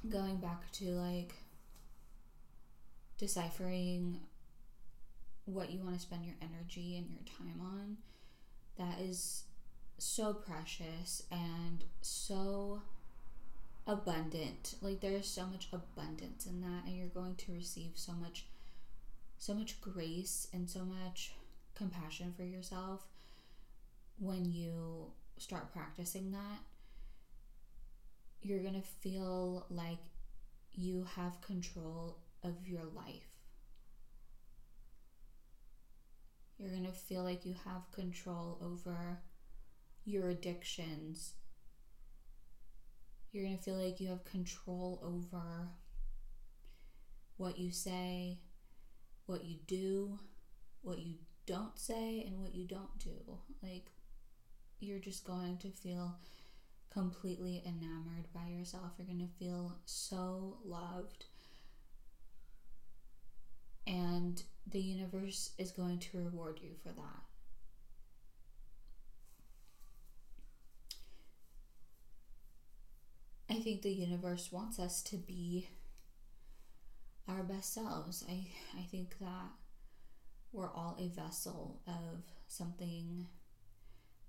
going 0.09 0.37
back 0.37 0.71
to 0.71 0.85
like 0.85 1.35
deciphering 3.19 4.21
what 5.45 5.69
you 5.69 5.83
want 5.83 5.93
to 5.93 6.01
spend 6.01 6.25
your 6.25 6.33
energy 6.41 6.97
and 6.97 7.07
your 7.11 7.21
time 7.37 7.61
on 7.61 7.97
that 8.79 8.99
is 8.99 9.43
so 9.99 10.33
precious 10.33 11.21
and 11.31 11.83
so 12.01 12.81
abundant 13.85 14.73
like 14.81 14.99
there's 14.99 15.27
so 15.27 15.45
much 15.45 15.67
abundance 15.71 16.47
in 16.47 16.59
that 16.59 16.85
and 16.87 16.97
you're 16.97 17.07
going 17.07 17.35
to 17.35 17.51
receive 17.51 17.91
so 17.93 18.13
much 18.13 18.45
so 19.37 19.53
much 19.53 19.79
grace 19.79 20.47
and 20.53 20.67
so 20.67 20.79
much 20.83 21.33
compassion 21.75 22.33
for 22.35 22.43
yourself 22.43 23.05
when 24.17 24.45
you 24.45 25.11
start 25.37 25.71
practicing 25.73 26.31
that 26.31 26.59
you're 28.41 28.61
going 28.61 28.73
to 28.73 28.87
feel 29.01 29.65
like 29.69 29.99
you 30.73 31.05
have 31.15 31.41
control 31.41 32.17
of 32.43 32.55
your 32.65 32.83
life 32.95 33.35
you're 36.57 36.69
going 36.69 36.85
to 36.85 36.91
feel 36.91 37.23
like 37.23 37.45
you 37.45 37.55
have 37.65 37.91
control 37.91 38.57
over 38.61 39.19
your 40.05 40.29
addictions. 40.29 41.33
You're 43.31 43.43
going 43.43 43.57
to 43.57 43.63
feel 43.63 43.75
like 43.75 43.99
you 43.99 44.09
have 44.09 44.23
control 44.23 45.01
over 45.03 45.67
what 47.37 47.59
you 47.59 47.71
say, 47.71 48.39
what 49.25 49.43
you 49.43 49.57
do, 49.67 50.17
what 50.81 50.99
you 50.99 51.15
don't 51.45 51.77
say, 51.77 52.23
and 52.27 52.39
what 52.41 52.55
you 52.55 52.65
don't 52.65 52.99
do. 52.99 53.39
Like, 53.61 53.91
you're 54.79 54.99
just 54.99 55.25
going 55.25 55.57
to 55.59 55.69
feel 55.69 56.17
completely 56.91 57.61
enamored 57.65 58.27
by 58.33 58.47
yourself. 58.49 58.93
You're 58.97 59.07
going 59.07 59.19
to 59.19 59.39
feel 59.39 59.77
so 59.85 60.57
loved. 60.65 61.25
And 63.87 64.41
the 64.67 64.79
universe 64.79 65.51
is 65.57 65.71
going 65.71 65.99
to 65.99 66.17
reward 66.17 66.59
you 66.63 66.71
for 66.81 66.89
that. 66.89 67.21
I 73.47 73.59
think 73.59 73.83
the 73.83 73.91
universe 73.91 74.51
wants 74.51 74.79
us 74.79 75.03
to 75.03 75.17
be 75.17 75.69
our 77.27 77.43
best 77.43 77.73
selves. 77.73 78.25
I, 78.27 78.47
I 78.77 78.83
think 78.83 79.19
that 79.19 79.51
we're 80.55 80.71
all 80.71 80.97
a 80.99 81.09
vessel 81.09 81.81
of 81.85 82.23
something 82.47 83.27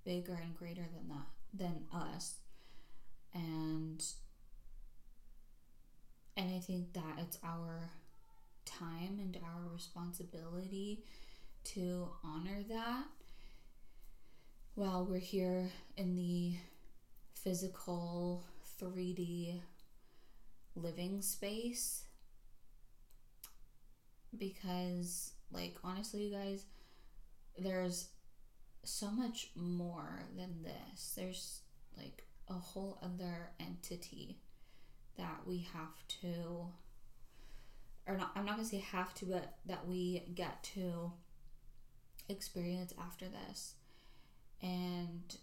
bigger 0.03 0.37
and 0.41 0.55
greater 0.57 0.85
than 0.93 1.07
that 1.07 1.27
than 1.53 1.85
us. 1.93 2.35
And 3.33 4.03
and 6.35 6.53
I 6.53 6.59
think 6.59 6.93
that 6.93 7.19
it's 7.19 7.39
our 7.43 7.89
time 8.65 9.19
and 9.19 9.37
our 9.43 9.73
responsibility 9.73 11.03
to 11.63 12.09
honor 12.23 12.63
that 12.69 13.05
while 14.75 15.05
we're 15.05 15.17
here 15.17 15.69
in 15.95 16.15
the 16.15 16.55
physical 17.33 18.43
3D 18.79 19.61
living 20.75 21.21
space 21.21 22.03
because 24.37 25.31
like 25.51 25.75
honestly 25.83 26.23
you 26.23 26.35
guys 26.35 26.65
there's 27.57 28.09
so 28.83 29.09
much 29.09 29.49
more 29.55 30.23
than 30.35 30.63
this 30.63 31.13
there's 31.15 31.61
like 31.97 32.23
a 32.49 32.53
whole 32.53 32.99
other 33.01 33.49
entity 33.59 34.37
that 35.17 35.41
we 35.45 35.67
have 35.73 36.07
to 36.07 36.67
or 38.07 38.17
not 38.17 38.31
I'm 38.35 38.45
not 38.45 38.55
gonna 38.55 38.67
say 38.67 38.77
have 38.77 39.13
to, 39.15 39.25
but 39.25 39.53
that 39.65 39.87
we 39.87 40.23
get 40.33 40.63
to 40.75 41.11
experience 42.29 42.93
after 42.99 43.25
this. 43.27 43.75
And 44.61 45.35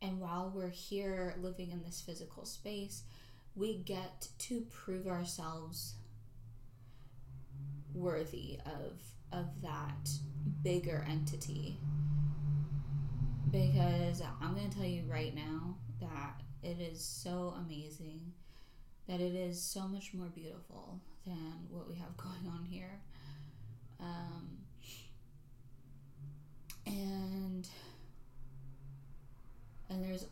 and 0.00 0.18
while 0.20 0.50
we're 0.54 0.70
here 0.70 1.34
living 1.40 1.70
in 1.70 1.82
this 1.82 2.00
physical 2.00 2.44
space, 2.44 3.02
we 3.54 3.78
get 3.78 4.28
to 4.38 4.62
prove 4.62 5.06
ourselves 5.06 5.94
worthy 7.94 8.58
of 8.66 8.98
of 9.32 9.46
that 9.62 10.10
bigger 10.62 11.04
entity. 11.08 11.78
Because 13.50 14.22
I'm 14.40 14.54
going 14.54 14.70
to 14.70 14.76
tell 14.76 14.86
you 14.86 15.02
right 15.08 15.34
now 15.34 15.76
that 16.00 16.40
it 16.62 16.80
is 16.80 17.02
so 17.02 17.54
amazing 17.58 18.32
that 19.08 19.20
it 19.20 19.34
is 19.34 19.60
so 19.60 19.86
much 19.88 20.14
more 20.14 20.28
beautiful 20.28 21.00
than 21.26 21.66
what 21.70 21.88
we 21.88 21.96
have 21.96 22.16
going 22.16 22.46
on 22.46 22.64
here. 22.64 23.00
Um, 24.00 24.58
and 26.86 27.68
and 29.88 30.04
there's 30.04 30.26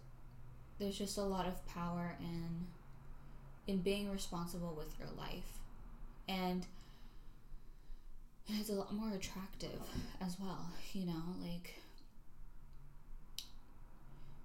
there's 0.78 0.98
just 0.98 1.18
a 1.18 1.22
lot 1.22 1.46
of 1.46 1.66
power 1.66 2.16
in 2.20 2.66
in 3.66 3.78
being 3.78 4.10
responsible 4.10 4.74
with 4.76 4.98
your 4.98 5.08
life 5.16 5.60
and 6.28 6.66
it's 8.48 8.70
a 8.70 8.79
more 8.92 9.12
attractive 9.14 9.80
as 10.20 10.36
well 10.40 10.70
you 10.92 11.06
know 11.06 11.22
like 11.42 11.74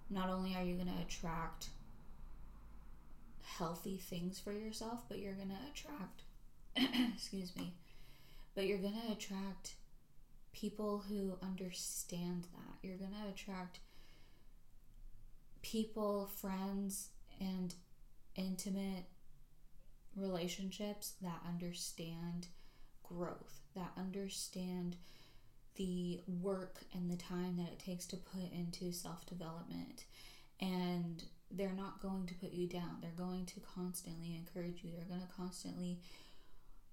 not 0.09 0.29
only 0.29 0.55
are 0.55 0.63
you 0.63 0.75
going 0.75 0.87
to 0.87 1.01
attract 1.01 1.69
healthy 3.57 3.97
things 3.97 4.39
for 4.39 4.51
yourself, 4.51 5.03
but 5.07 5.19
you're 5.19 5.33
going 5.33 5.49
to 5.49 5.55
attract, 5.71 6.21
excuse 7.15 7.55
me, 7.55 7.73
but 8.53 8.65
you're 8.65 8.77
going 8.77 8.99
to 9.07 9.13
attract 9.13 9.75
people 10.53 11.03
who 11.07 11.37
understand 11.41 12.43
that. 12.53 12.87
You're 12.87 12.97
going 12.97 13.11
to 13.23 13.29
attract 13.29 13.79
people, 15.61 16.29
friends, 16.37 17.09
and 17.39 17.73
intimate 18.35 19.05
relationships 20.15 21.13
that 21.21 21.41
understand 21.47 22.47
growth, 23.07 23.61
that 23.75 23.91
understand 23.97 24.95
the 25.75 26.21
work 26.27 26.83
and 26.93 27.09
the 27.11 27.17
time 27.17 27.57
that 27.57 27.67
it 27.67 27.79
takes 27.79 28.05
to 28.07 28.17
put 28.17 28.51
into 28.53 28.91
self 28.91 29.25
development 29.25 30.05
and 30.59 31.23
they're 31.51 31.73
not 31.73 32.01
going 32.01 32.25
to 32.27 32.33
put 32.35 32.51
you 32.51 32.67
down. 32.67 32.97
They're 33.01 33.11
going 33.11 33.45
to 33.47 33.59
constantly 33.59 34.35
encourage 34.35 34.83
you. 34.83 34.91
They're 34.95 35.05
going 35.05 35.25
to 35.25 35.35
constantly, 35.35 35.99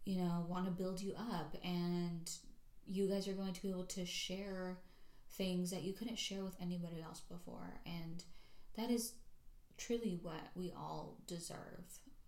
you 0.05 0.19
know, 0.19 0.45
want 0.49 0.67
to 0.67 0.71
build 0.71 1.01
you 1.01 1.15
up. 1.15 1.57
And 1.65 2.31
you 2.87 3.09
guys 3.09 3.29
are 3.29 3.33
going 3.33 3.53
to 3.53 3.63
be 3.63 3.71
able 3.71 3.85
to 3.85 4.05
share 4.05 4.79
things 5.31 5.71
that 5.71 5.83
you 5.83 5.93
couldn't 5.93 6.19
share 6.19 6.45
with 6.45 6.57
anybody 6.61 7.01
else 7.03 7.21
before. 7.21 7.81
And 7.87 8.23
that 8.77 8.91
is 8.91 9.15
truly 9.79 10.19
what 10.23 10.51
we 10.55 10.73
all 10.77 11.19
deserve. 11.27 11.85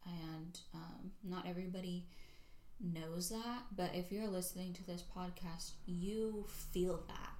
And 0.07 0.59
um, 0.75 1.11
not 1.23 1.47
everybody 1.47 2.07
knows 2.81 3.31
that, 3.31 3.65
but 3.77 3.91
if 3.95 4.13
you're 4.13 4.29
listening 4.29 4.73
to 4.75 4.87
this 4.87 5.03
podcast, 5.17 5.73
you 5.87 6.45
feel 6.49 7.03
that. 7.09 7.31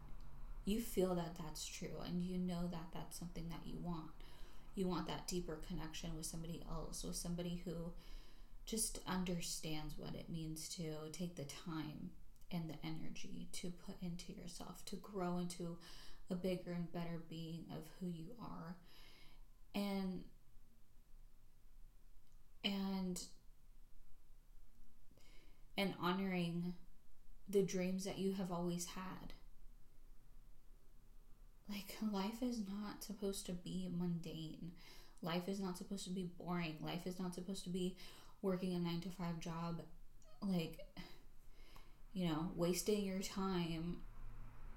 You 0.65 0.81
feel 0.81 1.15
that 1.17 1.37
that's 1.39 1.67
true 1.67 2.01
and 2.07 2.23
you 2.23 2.39
know 2.39 2.69
that 2.71 2.87
that's 2.93 3.19
something 3.19 3.49
that 3.51 3.61
you 3.67 3.77
want. 3.83 4.11
You 4.75 4.89
want 4.89 5.07
that 5.09 5.29
deeper 5.29 5.59
connection 5.69 6.17
with 6.17 6.27
somebody 6.27 6.65
else, 6.71 7.05
with 7.05 7.17
somebody 7.17 7.63
who 7.65 7.75
just 8.67 9.01
understands 9.07 9.95
what 9.99 10.15
it 10.15 10.31
means 10.31 10.69
to 10.71 10.95
take 11.13 11.37
the 11.37 11.45
time 11.45 12.11
and 12.51 12.69
the 12.69 12.87
energy 12.87 13.49
to 13.53 13.73
put 13.87 13.97
into 14.03 14.33
yourself, 14.33 14.85
to 14.87 14.97
grow 14.97 15.39
into 15.39 15.77
a 16.31 16.35
bigger 16.35 16.73
and 16.73 16.93
better 16.93 17.23
being 17.29 17.65
of 17.71 17.85
who 18.01 18.07
you 18.09 18.31
are. 18.41 18.77
And 19.75 20.23
and 22.65 23.23
honoring 26.01 26.75
the 27.49 27.63
dreams 27.63 28.05
that 28.05 28.19
you 28.19 28.33
have 28.35 28.51
always 28.51 28.87
had. 28.87 29.33
Like, 31.69 31.97
life 32.13 32.43
is 32.43 32.59
not 32.59 33.03
supposed 33.03 33.47
to 33.47 33.53
be 33.53 33.91
mundane. 33.97 34.73
Life 35.23 35.49
is 35.49 35.61
not 35.61 35.79
supposed 35.79 36.05
to 36.05 36.11
be 36.11 36.31
boring. 36.39 36.77
Life 36.83 37.07
is 37.07 37.19
not 37.19 37.35
supposed 37.35 37.65
to 37.65 37.71
be 37.71 37.97
working 38.43 38.75
a 38.75 38.79
nine 38.79 39.01
to 39.01 39.09
five 39.09 39.41
job, 39.41 39.81
like, 40.43 40.79
you 42.13 42.29
know, 42.29 42.51
wasting 42.55 43.03
your 43.05 43.21
time 43.21 43.97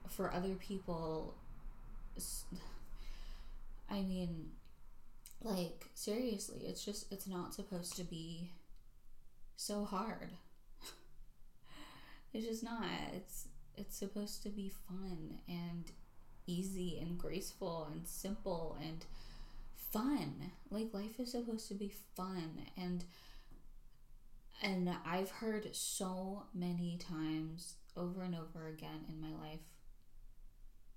for 0.07 0.33
other 0.33 0.55
people. 0.55 1.35
I 3.89 4.01
mean, 4.01 4.51
like, 5.41 5.85
seriously, 5.93 6.61
it's 6.65 6.83
just, 6.83 7.11
it's 7.11 7.27
not 7.27 7.53
supposed 7.53 7.95
to 7.97 8.03
be 8.03 8.51
so 9.57 9.83
hard. 9.83 10.31
It's 12.37 12.45
just 12.45 12.63
not. 12.63 12.85
It's, 13.15 13.47
it's 13.75 13.97
supposed 13.97 14.43
to 14.43 14.49
be 14.49 14.71
fun 14.87 15.39
and 15.47 15.91
easy 16.45 16.99
and 17.01 17.17
graceful 17.17 17.87
and 17.91 18.07
simple 18.07 18.77
and 18.81 19.05
fun. 19.91 20.51
Like 20.69 20.93
life 20.93 21.19
is 21.19 21.31
supposed 21.31 21.67
to 21.69 21.73
be 21.73 21.91
fun 22.15 22.61
and 22.77 23.03
and 24.61 24.89
I've 25.05 25.29
heard 25.29 25.67
so 25.75 26.43
many 26.53 26.97
times 26.97 27.75
over 27.95 28.23
and 28.23 28.35
over 28.35 28.67
again 28.67 29.05
in 29.07 29.21
my 29.21 29.35
life 29.37 29.59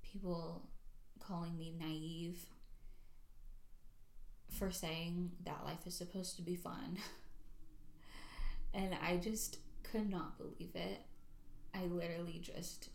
people 0.03 0.63
calling 1.19 1.59
me 1.59 1.75
naive 1.79 2.47
for 4.49 4.71
saying 4.71 5.33
that 5.45 5.63
life 5.65 5.87
is 5.87 5.95
supposed 5.95 6.37
to 6.37 6.43
be 6.43 6.57
fun. 6.57 6.99
and 8.75 8.97
I 9.01 9.17
just 9.19 9.59
could 9.85 10.11
not 10.11 10.39
believe 10.39 10.75
it. 10.75 11.03
I 11.75 11.85
literally 11.87 12.41
just 12.43 12.89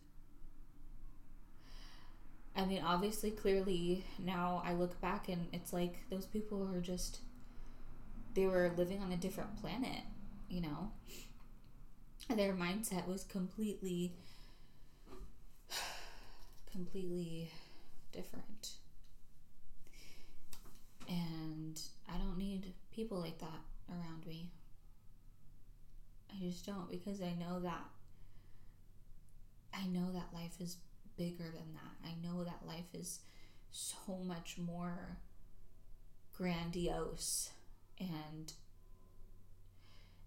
I 2.56 2.66
mean, 2.66 2.82
obviously, 2.86 3.32
clearly, 3.32 4.06
now 4.18 4.64
I 4.66 4.74
look 4.74 5.00
back 5.02 5.28
and 5.28 5.48
it's 5.52 5.74
like 5.74 5.98
those 6.10 6.26
people 6.26 6.70
are 6.74 6.80
just, 6.80 7.20
they 8.34 8.48
were 8.48 8.72
living 8.78 9.02
on 9.02 9.12
a 9.12 9.18
different 9.18 9.60
planet, 9.60 10.04
you 10.50 10.62
know? 10.62 10.92
Their 12.34 12.54
mindset 12.54 13.08
was 13.08 13.26
completely, 13.26 14.14
completely 16.72 17.52
different. 18.14 18.72
And 21.10 21.80
I 22.10 22.18
don't 22.18 22.38
need 22.38 22.74
people 22.94 23.20
like 23.20 23.38
that 23.40 23.60
around 23.90 24.26
me. 24.26 24.50
I 26.32 26.42
just 26.42 26.66
don't 26.66 26.90
because 26.90 27.22
I 27.22 27.34
know 27.34 27.60
that 27.60 27.84
I 29.76 29.88
know 29.88 30.12
that 30.14 30.34
life 30.34 30.60
is 30.60 30.78
bigger 31.18 31.46
than 31.46 31.74
that. 31.74 32.08
I 32.08 32.14
know 32.26 32.44
that 32.44 32.68
life 32.68 32.94
is 32.94 33.20
so 33.72 34.18
much 34.24 34.58
more 34.58 35.18
grandiose 36.38 37.52
and 38.00 38.54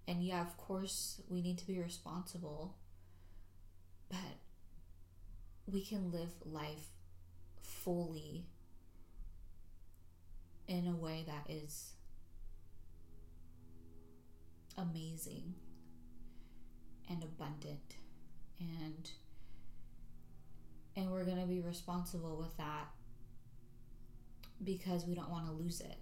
and 0.08 0.24
yeah, 0.24 0.40
of 0.40 0.56
course, 0.56 1.20
we 1.28 1.42
need 1.42 1.58
to 1.58 1.66
be 1.66 1.78
responsible, 1.78 2.76
but 4.08 4.38
we 5.70 5.84
can 5.84 6.10
live 6.10 6.32
life 6.46 6.88
fully 7.60 8.46
in 10.66 10.86
a 10.86 10.96
way 10.96 11.24
that 11.26 11.52
is 11.54 11.92
amazing 14.78 15.54
and 17.10 17.22
abundant 17.22 17.96
and 18.58 19.10
and 20.98 21.12
we're 21.12 21.24
going 21.24 21.40
to 21.40 21.46
be 21.46 21.60
responsible 21.60 22.36
with 22.36 22.56
that 22.56 22.88
because 24.64 25.06
we 25.06 25.14
don't 25.14 25.30
want 25.30 25.46
to 25.46 25.52
lose 25.52 25.80
it. 25.80 25.96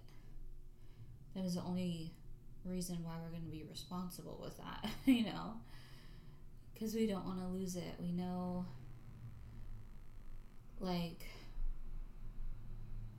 That 1.35 1.45
is 1.45 1.53
the 1.53 1.61
only 1.61 2.13
reason 2.65 2.97
why 3.03 3.13
we're 3.23 3.29
going 3.29 3.45
to 3.45 3.51
be 3.51 3.63
responsible 3.69 4.39
with 4.43 4.57
that, 4.57 4.89
you 5.05 5.25
know? 5.25 5.53
Because 6.73 6.95
we 6.95 7.05
don't 7.05 7.25
want 7.25 7.39
to 7.39 7.47
lose 7.47 7.75
it. 7.75 7.93
We 7.99 8.11
know, 8.11 8.65
like, 10.79 11.27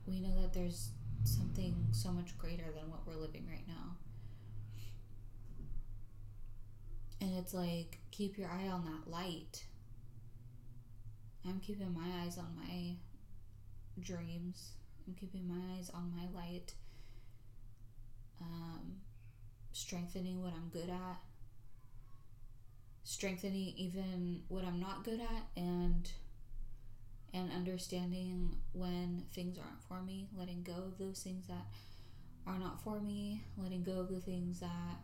we 0.05 0.19
know 0.19 0.41
that 0.41 0.53
there's 0.53 0.89
something 1.23 1.75
so 1.93 2.11
much 2.11 2.37
greater 2.37 2.65
than 2.75 2.89
what 2.89 3.07
we're 3.07 3.15
living 3.15 3.47
right 3.49 3.67
now. 3.67 3.95
And 7.21 7.37
it's 7.37 7.53
like, 7.53 7.99
keep 8.11 8.37
your 8.37 8.49
eye 8.49 8.67
on 8.67 8.83
that 8.83 9.09
light 9.09 9.63
I'm 11.49 11.59
keeping 11.59 11.93
my 11.93 12.23
eyes 12.23 12.37
on 12.37 12.47
my 12.55 12.93
dreams. 14.01 14.73
I'm 15.07 15.15
keeping 15.15 15.47
my 15.47 15.75
eyes 15.75 15.89
on 15.93 16.13
my 16.15 16.39
light. 16.39 16.73
Um, 18.39 18.97
strengthening 19.71 20.43
what 20.43 20.53
I'm 20.53 20.69
good 20.69 20.89
at. 20.89 21.17
Strengthening 23.03 23.73
even 23.75 24.43
what 24.47 24.63
I'm 24.63 24.79
not 24.79 25.03
good 25.03 25.19
at 25.19 25.43
and 25.57 26.09
and 27.31 27.51
understanding 27.51 28.55
when 28.73 29.23
things 29.33 29.57
aren't 29.57 29.83
for 29.83 30.01
me, 30.01 30.27
letting 30.35 30.63
go 30.63 30.73
of 30.73 30.97
those 30.97 31.21
things 31.21 31.45
that 31.47 31.65
are 32.47 32.57
not 32.57 32.81
for 32.83 32.99
me, 32.99 33.43
letting 33.55 33.83
go 33.83 33.99
of 33.99 34.09
the 34.09 34.19
things 34.19 34.59
that 34.61 34.97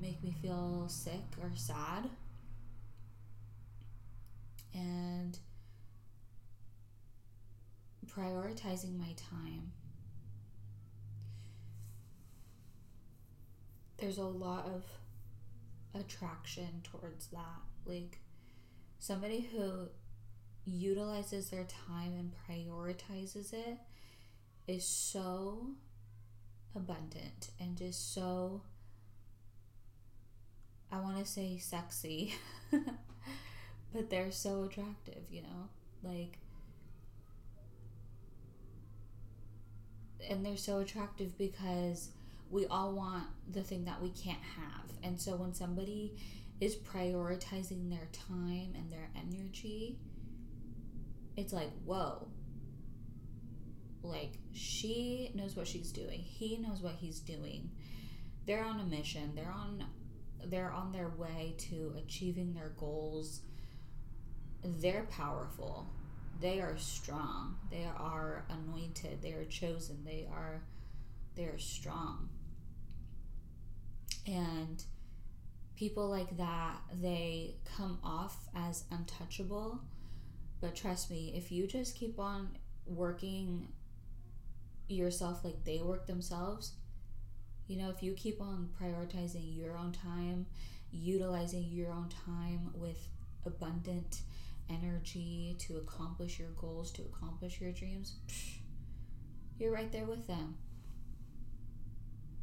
make 0.00 0.22
me 0.22 0.34
feel 0.40 0.86
sick 0.88 1.24
or 1.40 1.50
sad 1.54 2.08
and 4.74 5.38
prioritizing 8.06 8.98
my 8.98 9.14
time. 9.16 9.72
There's 13.98 14.18
a 14.18 14.24
lot 14.24 14.66
of 14.66 14.84
attraction 15.94 16.82
towards 16.82 17.26
that. 17.28 17.60
Like 17.84 18.18
somebody 18.98 19.48
who 19.52 19.88
utilizes 20.64 21.50
their 21.50 21.64
time 21.64 22.12
and 22.18 22.32
prioritizes 22.48 23.52
it 23.52 23.78
is 24.66 24.84
so 24.84 25.70
abundant 26.76 27.50
and 27.58 27.76
just 27.76 28.14
so 28.14 28.62
I 30.92 31.00
want 31.00 31.18
to 31.18 31.24
say 31.24 31.58
sexy 31.58 32.34
but 33.92 34.10
they're 34.10 34.30
so 34.30 34.64
attractive, 34.64 35.22
you 35.30 35.42
know? 35.42 35.68
Like 36.02 36.38
and 40.28 40.44
they're 40.44 40.56
so 40.56 40.78
attractive 40.78 41.36
because 41.38 42.10
we 42.50 42.66
all 42.66 42.92
want 42.92 43.24
the 43.50 43.62
thing 43.62 43.84
that 43.84 44.00
we 44.02 44.10
can't 44.10 44.42
have. 44.56 44.84
And 45.02 45.20
so 45.20 45.36
when 45.36 45.54
somebody 45.54 46.16
is 46.60 46.76
prioritizing 46.76 47.88
their 47.88 48.08
time 48.12 48.74
and 48.76 48.92
their 48.92 49.08
energy, 49.16 49.98
it's 51.36 51.52
like, 51.52 51.70
whoa. 51.84 52.28
Like, 54.02 54.38
she 54.52 55.30
knows 55.34 55.56
what 55.56 55.66
she's 55.66 55.92
doing. 55.92 56.20
He 56.20 56.56
knows 56.56 56.80
what 56.80 56.94
he's 56.94 57.20
doing. 57.20 57.70
They're 58.46 58.64
on 58.64 58.80
a 58.80 58.84
mission. 58.84 59.32
They're 59.34 59.52
on 59.52 59.84
they're 60.46 60.70
on 60.72 60.90
their 60.90 61.10
way 61.10 61.54
to 61.58 61.94
achieving 61.98 62.54
their 62.54 62.72
goals 62.78 63.42
they're 64.62 65.06
powerful. 65.10 65.86
They 66.40 66.60
are 66.60 66.76
strong. 66.78 67.56
They 67.70 67.86
are 67.96 68.44
anointed. 68.48 69.22
They 69.22 69.32
are 69.32 69.44
chosen. 69.44 70.04
They 70.04 70.26
are 70.30 70.62
they 71.36 71.44
are 71.44 71.58
strong. 71.58 72.28
And 74.26 74.82
people 75.76 76.08
like 76.08 76.36
that, 76.36 76.76
they 77.00 77.54
come 77.76 77.98
off 78.04 78.36
as 78.54 78.84
untouchable. 78.90 79.80
But 80.60 80.74
trust 80.74 81.10
me, 81.10 81.32
if 81.34 81.50
you 81.50 81.66
just 81.66 81.96
keep 81.96 82.18
on 82.18 82.50
working 82.86 83.68
yourself 84.88 85.44
like 85.44 85.64
they 85.64 85.80
work 85.80 86.06
themselves, 86.06 86.72
you 87.66 87.78
know, 87.78 87.88
if 87.88 88.02
you 88.02 88.12
keep 88.12 88.40
on 88.40 88.68
prioritizing 88.80 89.56
your 89.56 89.76
own 89.76 89.92
time, 89.92 90.46
utilizing 90.90 91.64
your 91.70 91.92
own 91.92 92.08
time 92.26 92.70
with 92.74 93.08
abundant 93.46 94.22
energy 94.70 95.56
to 95.60 95.76
accomplish 95.76 96.38
your 96.38 96.50
goals, 96.50 96.90
to 96.92 97.02
accomplish 97.02 97.60
your 97.60 97.72
dreams, 97.72 98.14
you're 99.58 99.72
right 99.72 99.92
there 99.92 100.06
with 100.06 100.26
them. 100.26 100.56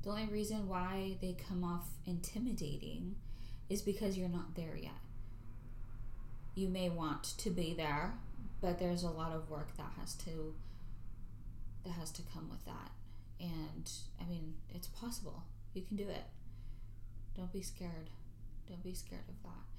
The 0.04 0.10
only 0.10 0.28
reason 0.28 0.68
why 0.68 1.18
they 1.22 1.36
come 1.48 1.64
off 1.64 1.88
intimidating 2.06 3.16
is 3.70 3.82
because 3.82 4.18
you're 4.18 4.30
not 4.30 4.56
there 4.56 4.78
yet. 4.78 4.92
You 6.56 6.70
may 6.70 6.90
want 6.90 7.24
to 7.40 7.50
be 7.50 7.74
there, 7.74 8.14
but 8.62 8.80
there's 8.80 9.04
a 9.04 9.10
lot 9.10 9.34
of 9.34 9.50
work 9.50 9.76
that 9.78 9.92
has 10.00 10.14
to 10.16 10.56
that 11.84 11.92
has 11.92 12.12
to 12.12 12.22
come 12.34 12.50
with 12.50 12.66
that. 12.66 12.92
And 13.40 13.90
I 14.20 14.28
mean, 14.30 14.56
it's 14.74 14.88
possible. 14.88 15.44
You 15.74 15.84
can 15.84 15.98
do 15.98 16.08
it. 16.10 16.24
Don't 17.36 17.52
be 17.52 17.62
scared. 17.62 18.10
Don't 18.68 18.84
be 18.84 18.94
scared 18.94 19.30
of 19.30 19.44
that. 19.44 19.77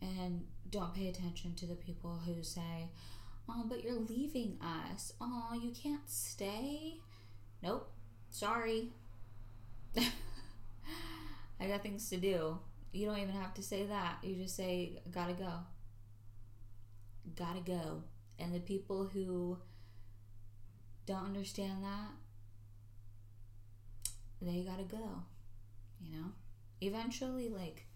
And 0.00 0.44
don't 0.70 0.94
pay 0.94 1.08
attention 1.08 1.54
to 1.56 1.66
the 1.66 1.74
people 1.74 2.20
who 2.24 2.42
say, 2.42 2.90
Oh, 3.48 3.64
but 3.66 3.82
you're 3.82 3.98
leaving 3.98 4.58
us. 4.60 5.14
Oh, 5.20 5.58
you 5.60 5.70
can't 5.70 6.08
stay. 6.08 6.98
Nope. 7.62 7.90
Sorry. 8.30 8.92
I 9.96 11.66
got 11.66 11.82
things 11.82 12.08
to 12.10 12.18
do. 12.18 12.58
You 12.92 13.06
don't 13.06 13.18
even 13.18 13.34
have 13.34 13.54
to 13.54 13.62
say 13.62 13.86
that. 13.86 14.18
You 14.22 14.36
just 14.36 14.56
say, 14.56 15.00
gotta 15.10 15.32
go. 15.32 15.52
Gotta 17.36 17.60
go. 17.60 18.02
And 18.38 18.54
the 18.54 18.60
people 18.60 19.08
who 19.12 19.58
don't 21.06 21.24
understand 21.24 21.82
that, 21.82 22.10
they 24.40 24.60
gotta 24.60 24.84
go. 24.84 25.22
You 26.00 26.16
know? 26.16 26.26
Eventually, 26.80 27.48
like, 27.48 27.87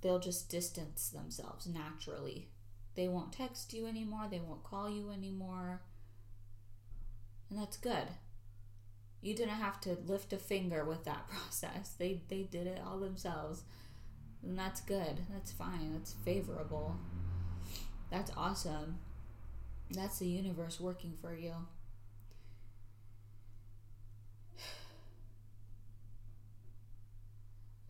they'll 0.00 0.18
just 0.18 0.48
distance 0.50 1.08
themselves 1.08 1.66
naturally. 1.66 2.48
They 2.94 3.08
won't 3.08 3.32
text 3.32 3.72
you 3.74 3.86
anymore, 3.86 4.26
they 4.30 4.40
won't 4.40 4.64
call 4.64 4.90
you 4.90 5.10
anymore. 5.10 5.82
And 7.50 7.58
that's 7.58 7.76
good. 7.76 8.08
You 9.20 9.34
didn't 9.34 9.54
have 9.54 9.80
to 9.82 9.96
lift 10.06 10.32
a 10.32 10.38
finger 10.38 10.84
with 10.84 11.04
that 11.04 11.28
process. 11.28 11.94
They 11.98 12.20
they 12.28 12.42
did 12.42 12.66
it 12.66 12.80
all 12.84 12.98
themselves. 12.98 13.62
And 14.42 14.58
that's 14.58 14.80
good. 14.80 15.20
That's 15.30 15.52
fine. 15.52 15.92
That's 15.92 16.12
favorable. 16.24 16.96
That's 18.10 18.30
awesome. 18.36 18.98
That's 19.90 20.18
the 20.18 20.26
universe 20.26 20.80
working 20.80 21.14
for 21.20 21.34
you. 21.34 21.54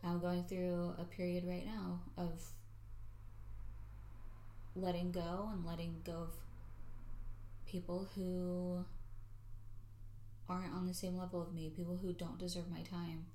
I'm 0.07 0.19
going 0.19 0.43
through 0.45 0.93
a 0.97 1.03
period 1.03 1.43
right 1.45 1.65
now 1.65 1.99
of 2.17 2.41
letting 4.75 5.11
go 5.11 5.49
and 5.51 5.65
letting 5.65 6.01
go 6.05 6.13
of 6.13 6.33
people 7.65 8.07
who 8.15 8.85
aren't 10.49 10.73
on 10.73 10.87
the 10.87 10.93
same 10.93 11.17
level 11.17 11.41
of 11.41 11.53
me, 11.53 11.71
people 11.75 11.97
who 12.01 12.13
don't 12.13 12.37
deserve 12.37 12.69
my 12.71 12.81
time, 12.81 13.25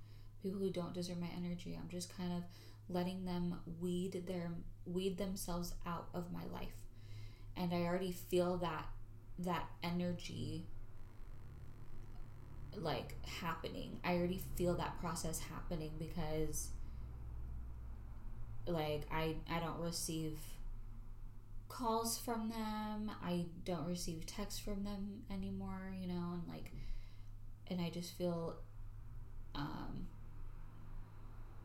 people 0.43 0.59
who 0.59 0.71
don't 0.71 0.95
deserve 0.95 1.21
my 1.21 1.29
energy. 1.37 1.79
I'm 1.79 1.91
just 1.91 2.17
kind 2.17 2.33
of 2.33 2.43
letting 2.89 3.25
them 3.25 3.61
weed 3.81 4.25
their 4.27 4.51
weed 4.87 5.19
themselves 5.19 5.75
out 5.87 6.09
of 6.15 6.33
my 6.33 6.45
life. 6.53 6.75
And 7.57 7.73
I 7.75 7.83
already 7.83 8.13
feel 8.13 8.57
that 8.59 8.87
that 9.39 9.67
energy 9.83 10.67
like 12.77 13.15
happening. 13.27 13.99
I 14.05 14.15
already 14.17 14.41
feel 14.57 14.75
that 14.77 14.99
process 15.01 15.41
happening 15.41 15.93
because 15.99 16.69
like 18.67 19.03
I 19.11 19.37
I 19.51 19.59
don't 19.61 19.79
receive 19.81 20.39
calls 21.69 22.19
from 22.19 22.51
them. 22.51 23.11
I 23.25 23.47
don't 23.65 23.87
receive 23.87 24.27
texts 24.27 24.61
from 24.61 24.85
them 24.85 25.23
anymore, 25.31 25.95
you 26.01 26.09
know, 26.09 26.33
and 26.35 26.43
like 26.49 26.73
and 27.69 27.81
I 27.81 27.91
just 27.91 28.17
feel 28.17 28.57
um 29.55 30.07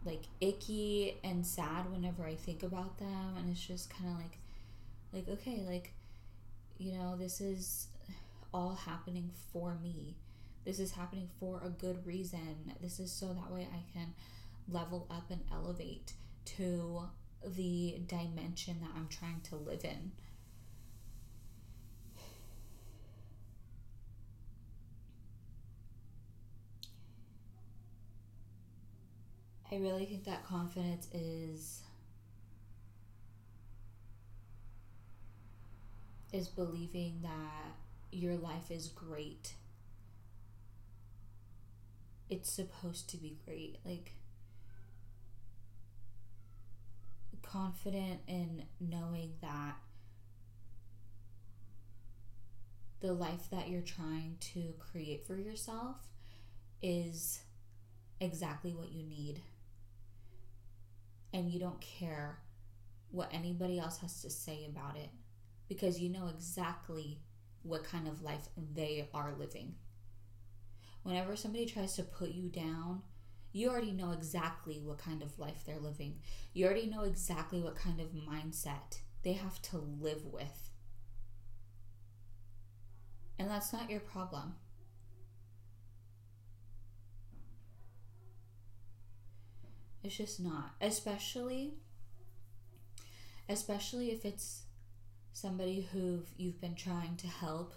like 0.05 0.23
icky 0.39 1.17
and 1.23 1.45
sad 1.45 1.91
whenever 1.91 2.23
I 2.23 2.35
think 2.35 2.63
about 2.63 2.97
them 2.97 3.35
and 3.37 3.49
it's 3.49 3.65
just 3.65 3.89
kind 3.89 4.09
of 4.11 4.17
like 4.17 4.37
like 5.13 5.27
okay, 5.39 5.63
like 5.67 5.93
you 6.77 6.93
know, 6.93 7.15
this 7.17 7.41
is 7.41 7.87
all 8.53 8.75
happening 8.75 9.29
for 9.51 9.75
me 9.81 10.15
this 10.67 10.79
is 10.79 10.91
happening 10.91 11.29
for 11.39 11.61
a 11.63 11.69
good 11.69 12.05
reason. 12.05 12.73
This 12.81 12.99
is 12.99 13.09
so 13.09 13.27
that 13.27 13.49
way 13.49 13.69
I 13.73 13.97
can 13.97 14.13
level 14.67 15.07
up 15.09 15.31
and 15.31 15.39
elevate 15.49 16.11
to 16.57 17.03
the 17.55 18.01
dimension 18.05 18.75
that 18.81 18.89
I'm 18.93 19.07
trying 19.07 19.39
to 19.45 19.55
live 19.55 19.85
in. 19.85 20.11
I 29.71 29.77
really 29.77 30.05
think 30.05 30.25
that 30.25 30.45
confidence 30.45 31.07
is 31.13 31.81
is 36.33 36.49
believing 36.49 37.19
that 37.21 37.71
your 38.11 38.35
life 38.35 38.69
is 38.69 38.89
great 38.89 39.53
it's 42.29 42.51
supposed 42.51 43.09
to 43.11 43.17
be 43.17 43.37
great. 43.45 43.77
Like, 43.85 44.13
confident 47.41 48.19
in 48.27 48.63
knowing 48.79 49.33
that 49.41 49.75
the 52.99 53.13
life 53.13 53.49
that 53.51 53.69
you're 53.69 53.81
trying 53.81 54.35
to 54.39 54.73
create 54.79 55.25
for 55.25 55.35
yourself 55.35 55.95
is 56.81 57.41
exactly 58.19 58.73
what 58.73 58.91
you 58.91 59.03
need. 59.03 59.41
And 61.33 61.51
you 61.51 61.59
don't 61.59 61.79
care 61.79 62.39
what 63.11 63.29
anybody 63.31 63.79
else 63.79 63.99
has 63.99 64.21
to 64.23 64.29
say 64.29 64.65
about 64.65 64.97
it 64.97 65.09
because 65.69 65.99
you 65.99 66.09
know 66.09 66.27
exactly 66.27 67.19
what 67.63 67.83
kind 67.83 68.07
of 68.07 68.21
life 68.21 68.49
they 68.73 69.07
are 69.13 69.33
living 69.37 69.75
whenever 71.07 71.37
somebody 71.37 71.65
tries 71.65 71.95
to 71.95 72.03
put 72.03 72.31
you 72.31 72.49
down, 72.49 73.01
you 73.53 73.69
already 73.69 73.93
know 73.93 74.11
exactly 74.11 74.81
what 74.83 74.97
kind 74.97 75.21
of 75.21 75.39
life 75.39 75.63
they're 75.65 75.79
living. 75.79 76.19
You 76.53 76.65
already 76.65 76.87
know 76.87 77.03
exactly 77.03 77.61
what 77.61 77.77
kind 77.77 78.01
of 78.01 78.07
mindset 78.07 78.99
they 79.23 79.31
have 79.31 79.61
to 79.63 79.77
live 79.77 80.25
with. 80.25 80.69
And 83.39 83.49
that's 83.49 83.71
not 83.71 83.89
your 83.89 84.01
problem. 84.01 84.55
It's 90.03 90.17
just 90.17 90.41
not. 90.41 90.75
Especially 90.81 91.75
especially 93.47 94.11
if 94.11 94.25
it's 94.25 94.63
somebody 95.31 95.87
who 95.93 96.23
you've 96.35 96.59
been 96.59 96.75
trying 96.75 97.15
to 97.15 97.27
help 97.27 97.75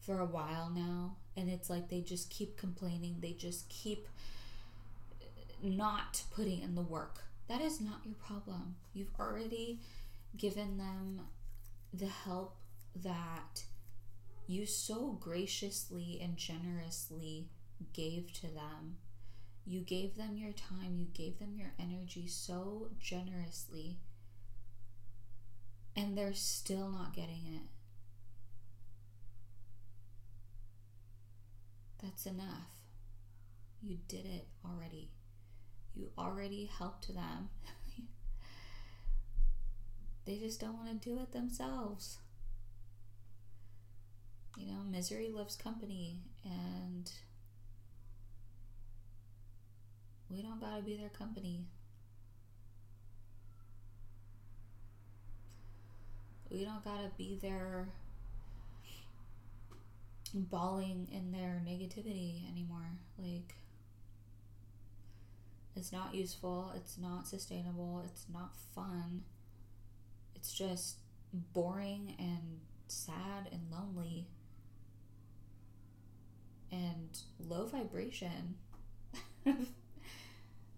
for 0.00 0.18
a 0.18 0.24
while 0.24 0.70
now 0.74 1.16
and 1.36 1.50
it's 1.50 1.68
like 1.68 1.88
they 1.88 2.00
just 2.00 2.30
keep 2.30 2.56
complaining. 2.56 3.16
They 3.20 3.32
just 3.32 3.68
keep 3.68 4.08
not 5.62 6.22
putting 6.34 6.62
in 6.62 6.74
the 6.74 6.82
work. 6.82 7.24
That 7.48 7.60
is 7.60 7.80
not 7.80 8.00
your 8.04 8.14
problem. 8.14 8.76
You've 8.94 9.14
already 9.18 9.80
given 10.36 10.78
them 10.78 11.20
the 11.92 12.06
help 12.06 12.56
that 13.02 13.64
you 14.46 14.66
so 14.66 15.18
graciously 15.20 16.20
and 16.22 16.36
generously 16.36 17.48
gave 17.92 18.32
to 18.34 18.42
them. 18.42 18.96
You 19.66 19.80
gave 19.80 20.16
them 20.16 20.36
your 20.36 20.52
time. 20.52 20.96
You 20.96 21.06
gave 21.12 21.38
them 21.38 21.54
your 21.56 21.72
energy 21.78 22.26
so 22.28 22.88
generously. 23.00 23.98
And 25.96 26.16
they're 26.16 26.34
still 26.34 26.88
not 26.88 27.14
getting 27.14 27.42
it 27.46 27.62
That's 32.02 32.26
enough. 32.26 32.76
You 33.82 33.98
did 34.08 34.26
it 34.26 34.46
already. 34.64 35.10
You 35.94 36.10
already 36.18 36.66
helped 36.78 37.08
them. 37.08 37.48
they 40.26 40.36
just 40.38 40.60
don't 40.60 40.74
want 40.76 41.00
to 41.00 41.08
do 41.08 41.18
it 41.20 41.32
themselves. 41.32 42.18
You 44.58 44.66
know, 44.66 44.80
misery 44.90 45.30
loves 45.30 45.54
company, 45.54 46.20
and 46.44 47.10
we 50.30 50.42
don't 50.42 50.60
gotta 50.60 50.82
be 50.82 50.96
their 50.96 51.10
company. 51.10 51.66
We 56.50 56.64
don't 56.64 56.84
gotta 56.84 57.10
be 57.18 57.38
their 57.40 57.88
bawling 60.42 61.08
in 61.12 61.32
their 61.32 61.62
negativity 61.66 62.50
anymore. 62.50 62.98
Like, 63.18 63.54
it's 65.74 65.92
not 65.92 66.14
useful, 66.14 66.72
it's 66.74 66.98
not 66.98 67.28
sustainable, 67.28 68.02
it's 68.06 68.26
not 68.32 68.56
fun. 68.74 69.22
It's 70.34 70.52
just 70.52 70.98
boring 71.32 72.14
and 72.18 72.60
sad 72.88 73.48
and 73.52 73.62
lonely 73.70 74.28
and 76.72 77.18
low 77.38 77.66
vibration. 77.66 78.54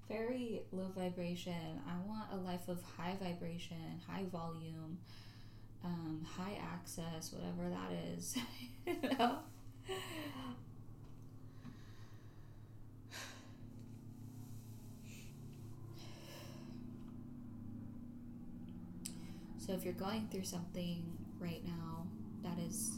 Very 0.08 0.62
low 0.72 0.90
vibration. 0.96 1.80
I 1.86 1.96
want 2.06 2.32
a 2.32 2.36
life 2.36 2.68
of 2.68 2.82
high 2.96 3.16
vibration, 3.20 4.00
high 4.08 4.24
volume, 4.32 4.98
um, 5.84 6.26
high 6.36 6.58
access, 6.74 7.32
whatever 7.32 7.70
that 7.70 7.92
is. 8.16 8.36
you 8.86 8.96
know? 9.18 9.38
So 19.68 19.74
if 19.74 19.84
you're 19.84 19.92
going 19.92 20.28
through 20.32 20.44
something 20.44 21.04
right 21.38 21.62
now 21.62 22.06
that 22.42 22.58
is 22.58 22.92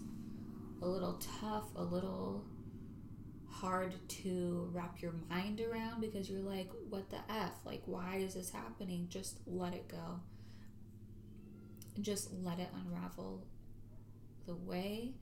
a 0.81 0.87
little 0.87 1.21
tough, 1.41 1.65
a 1.75 1.83
little 1.83 2.45
hard 3.49 3.95
to 4.09 4.71
wrap 4.73 5.03
your 5.03 5.15
mind 5.29 5.61
around 5.61 6.01
because 6.01 6.31
you're 6.31 6.41
like, 6.41 6.71
what 6.89 7.11
the 7.11 7.19
F? 7.29 7.55
Like, 7.65 7.83
why 7.87 8.19
is 8.19 8.35
this 8.35 8.51
happening? 8.51 9.07
Just 9.11 9.39
let 9.47 9.75
it 9.75 9.89
go. 9.89 10.21
Just 12.01 12.33
let 12.33 12.59
it 12.59 12.69
unravel 12.75 13.45
the 14.47 14.55
way 14.55 15.13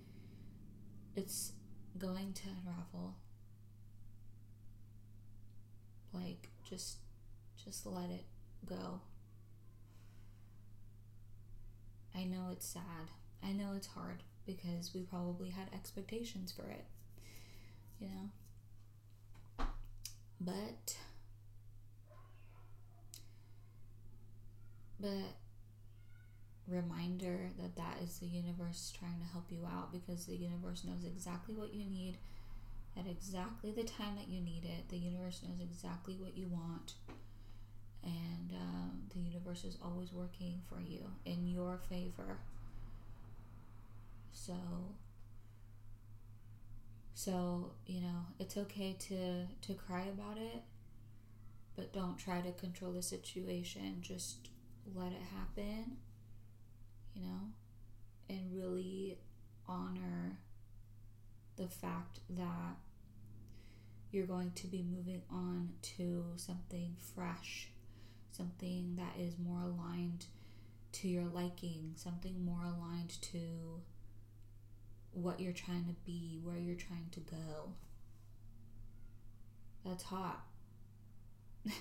it's 1.16 1.52
going 1.98 2.32
to 2.32 2.42
unravel. 2.48 3.16
Like, 6.12 6.48
just 6.68 6.98
just 7.64 7.86
let 7.86 8.10
it 8.10 8.24
go. 8.64 9.00
I 12.14 12.24
know 12.24 12.48
it's 12.52 12.66
sad. 12.66 13.10
I 13.42 13.52
know 13.52 13.74
it's 13.76 13.88
hard 13.88 14.22
because 14.46 14.92
we 14.94 15.02
probably 15.02 15.50
had 15.50 15.68
expectations 15.74 16.52
for 16.52 16.68
it. 16.70 16.84
You 18.00 18.08
know? 18.08 19.66
But 20.40 20.96
but 25.00 25.34
reminder 26.68 27.50
that 27.60 27.76
that 27.76 27.96
is 28.02 28.18
the 28.18 28.26
universe 28.26 28.92
trying 28.98 29.18
to 29.18 29.32
help 29.32 29.46
you 29.50 29.66
out 29.66 29.92
because 29.92 30.26
the 30.26 30.36
universe 30.36 30.84
knows 30.84 31.04
exactly 31.04 31.54
what 31.54 31.74
you 31.74 31.84
need 31.84 32.18
at 32.98 33.06
exactly 33.06 33.70
the 33.70 33.84
time 33.84 34.16
that 34.16 34.28
you 34.28 34.40
need 34.40 34.64
it. 34.64 34.88
The 34.88 34.96
universe 34.96 35.42
knows 35.42 35.60
exactly 35.60 36.14
what 36.18 36.36
you 36.36 36.48
want. 36.48 36.94
And 38.02 38.52
um, 38.54 39.02
the 39.12 39.20
universe 39.20 39.64
is 39.64 39.76
always 39.84 40.12
working 40.12 40.60
for 40.68 40.80
you 40.80 41.00
in 41.24 41.46
your 41.46 41.78
favor. 41.88 42.38
So, 44.32 44.54
so 47.14 47.72
you 47.86 48.00
know, 48.00 48.26
it's 48.38 48.56
okay 48.56 48.96
to 49.00 49.46
to 49.62 49.74
cry 49.74 50.04
about 50.12 50.38
it, 50.38 50.62
but 51.76 51.92
don't 51.92 52.16
try 52.16 52.40
to 52.40 52.52
control 52.52 52.92
the 52.92 53.02
situation. 53.02 53.98
Just 54.00 54.48
let 54.94 55.12
it 55.12 55.22
happen. 55.36 55.96
You 57.14 57.22
know, 57.22 57.40
and 58.28 58.52
really 58.54 59.18
honor 59.66 60.38
the 61.56 61.68
fact 61.68 62.20
that 62.30 62.76
you're 64.10 64.26
going 64.26 64.52
to 64.52 64.66
be 64.66 64.82
moving 64.82 65.22
on 65.30 65.70
to 65.82 66.24
something 66.36 66.96
fresh, 67.14 67.68
something 68.30 68.96
that 68.96 69.20
is 69.20 69.34
more 69.38 69.62
aligned 69.62 70.26
to 70.92 71.08
your 71.08 71.26
liking, 71.26 71.92
something 71.96 72.44
more 72.44 72.62
aligned 72.64 73.20
to 73.20 73.80
what 75.12 75.40
you're 75.40 75.52
trying 75.52 75.84
to 75.86 75.94
be, 76.06 76.40
where 76.42 76.56
you're 76.56 76.76
trying 76.76 77.08
to 77.12 77.20
go. 77.20 77.72
That's 79.84 80.04
hot. 80.04 80.46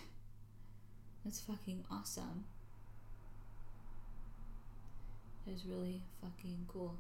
That's 1.23 1.39
fucking 1.41 1.85
awesome. 1.91 2.45
Is 5.49 5.65
really 5.65 6.01
fucking 6.21 6.65
cool. 6.67 6.99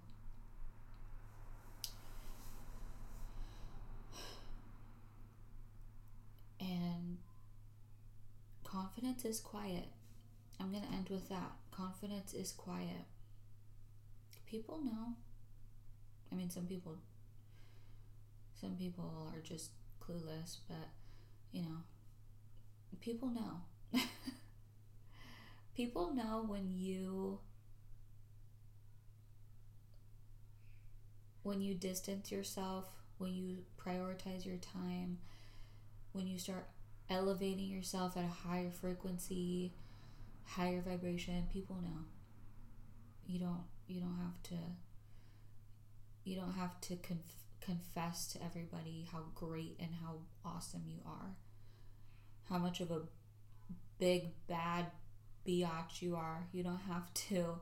And 6.61 7.17
confidence 8.63 9.25
is 9.25 9.41
quiet. 9.41 9.87
I'm 10.61 10.71
going 10.71 10.83
to 10.83 10.93
end 10.93 11.09
with 11.09 11.27
that. 11.27 11.51
Confidence 11.71 12.33
is 12.33 12.53
quiet. 12.53 13.05
People 14.45 14.79
know. 14.81 15.15
I 16.31 16.35
mean, 16.35 16.49
some 16.49 16.65
people 16.67 16.97
some 18.59 18.75
people 18.75 19.29
are 19.33 19.41
just 19.41 19.71
clueless, 20.01 20.57
but 20.67 20.89
you 21.51 21.63
know, 21.63 21.83
people 23.01 23.29
know. 23.29 23.99
people 25.75 26.13
know 26.13 26.45
when 26.47 26.71
you 26.71 27.39
when 31.47 31.61
you 31.61 31.73
distance 31.73 32.29
yourself, 32.29 32.89
when 33.19 33.33
you 33.33 33.59
prioritize 33.81 34.45
your 34.45 34.57
time, 34.57 35.17
when 36.11 36.27
you 36.27 36.37
start 36.37 36.67
elevating 37.09 37.69
yourself 37.69 38.17
at 38.17 38.25
a 38.25 38.49
higher 38.49 38.69
frequency, 38.69 39.71
higher 40.43 40.81
vibration, 40.81 41.47
people 41.51 41.77
know. 41.77 42.03
You 43.25 43.39
don't 43.39 43.63
you 43.87 44.01
don't 44.01 44.17
have 44.17 44.43
to 44.43 44.55
you 46.25 46.35
don't 46.35 46.53
have 46.53 46.79
to 46.81 46.97
conf- 46.97 47.45
confess 47.61 48.27
to 48.33 48.43
everybody 48.43 49.07
how 49.09 49.19
great 49.33 49.77
and 49.79 49.91
how 50.03 50.15
awesome 50.43 50.83
you 50.85 50.99
are. 51.05 51.37
How 52.49 52.57
much 52.57 52.81
of 52.81 52.91
a 52.91 53.03
big 53.99 54.31
bad 54.47 54.87
biatch 55.47 56.01
you 56.01 56.17
are. 56.17 56.45
You 56.51 56.63
don't 56.63 56.81
have 56.89 57.13
to 57.29 57.59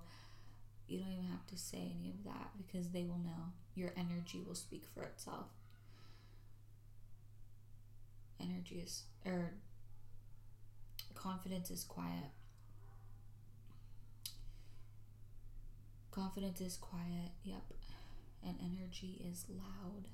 you 0.87 0.99
don't 0.99 1.11
even 1.11 1.25
have 1.25 1.45
to 1.47 1.57
say 1.57 1.93
any 1.99 2.09
of 2.09 2.23
that 2.25 2.51
because 2.57 2.89
they 2.89 3.03
will 3.03 3.19
know. 3.19 3.53
Your 3.75 3.91
energy 3.97 4.41
will 4.45 4.55
speak 4.55 4.83
for 4.93 5.03
itself. 5.03 5.47
Energy 8.39 8.81
is 8.83 9.03
or 9.25 9.53
confidence 11.15 11.71
is 11.71 11.83
quiet. 11.83 12.31
Confidence 16.11 16.61
is 16.61 16.77
quiet. 16.77 17.31
Yep 17.43 17.63
and 18.45 18.55
energy 18.61 19.21
is 19.27 19.45
loud. 19.49 20.07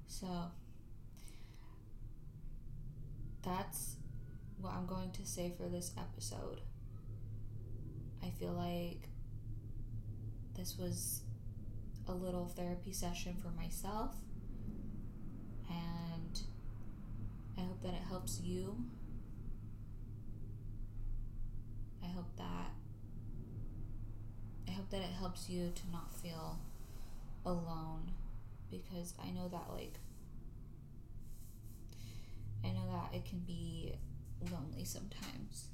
So 0.08 0.52
that's 3.44 3.96
what 4.60 4.74
I'm 4.74 4.86
going 4.86 5.12
to 5.12 5.26
say 5.26 5.54
for 5.58 5.68
this 5.70 5.92
episode. 5.98 6.62
I 8.24 8.30
feel 8.30 8.52
like 8.52 9.10
this 10.56 10.78
was 10.78 11.22
a 12.08 12.14
little 12.14 12.48
therapy 12.48 12.92
session 12.92 13.36
for 13.42 13.50
myself, 13.50 14.16
and 15.70 16.42
I 17.58 17.62
hope 17.62 17.82
that 17.84 17.94
it 17.94 18.04
helps 18.10 18.42
you 18.44 18.76
I 22.04 22.08
hope 22.08 22.36
that 22.38 22.72
I 24.68 24.72
hope 24.72 24.90
that 24.90 25.02
it 25.02 25.14
helps 25.20 25.50
you 25.50 25.72
to 25.74 25.92
not 25.92 26.14
feel 26.14 26.60
alone 27.46 28.12
because 28.70 29.14
I 29.24 29.32
know 29.32 29.48
that 29.50 29.66
like 29.74 30.00
I 32.64 32.70
know 32.70 32.92
that 32.92 33.16
it 33.16 33.26
can 33.26 33.40
be 33.40 33.94
lonely 34.52 34.84
sometimes. 34.84 35.68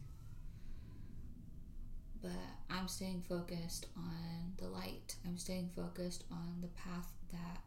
But 2.22 2.32
I'm 2.70 2.88
staying 2.88 3.24
focused 3.28 3.88
on 3.98 4.54
the 4.58 4.68
light. 4.68 5.16
I'm 5.26 5.38
staying 5.38 5.70
focused 5.76 6.24
on 6.32 6.58
the 6.62 6.68
path 6.70 7.12
that 7.32 7.60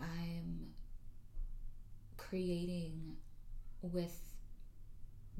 I'm 0.00 0.68
creating 2.16 3.16
with 3.82 4.20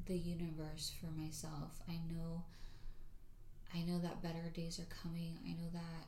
the 0.07 0.17
universe 0.17 0.93
for 1.01 1.11
myself. 1.21 1.81
I 1.89 1.99
know 2.13 2.45
I 3.75 3.83
know 3.83 3.99
that 3.99 4.23
better 4.23 4.49
days 4.55 4.79
are 4.79 4.95
coming. 5.03 5.39
I 5.45 5.51
know 5.51 5.69
that 5.73 6.07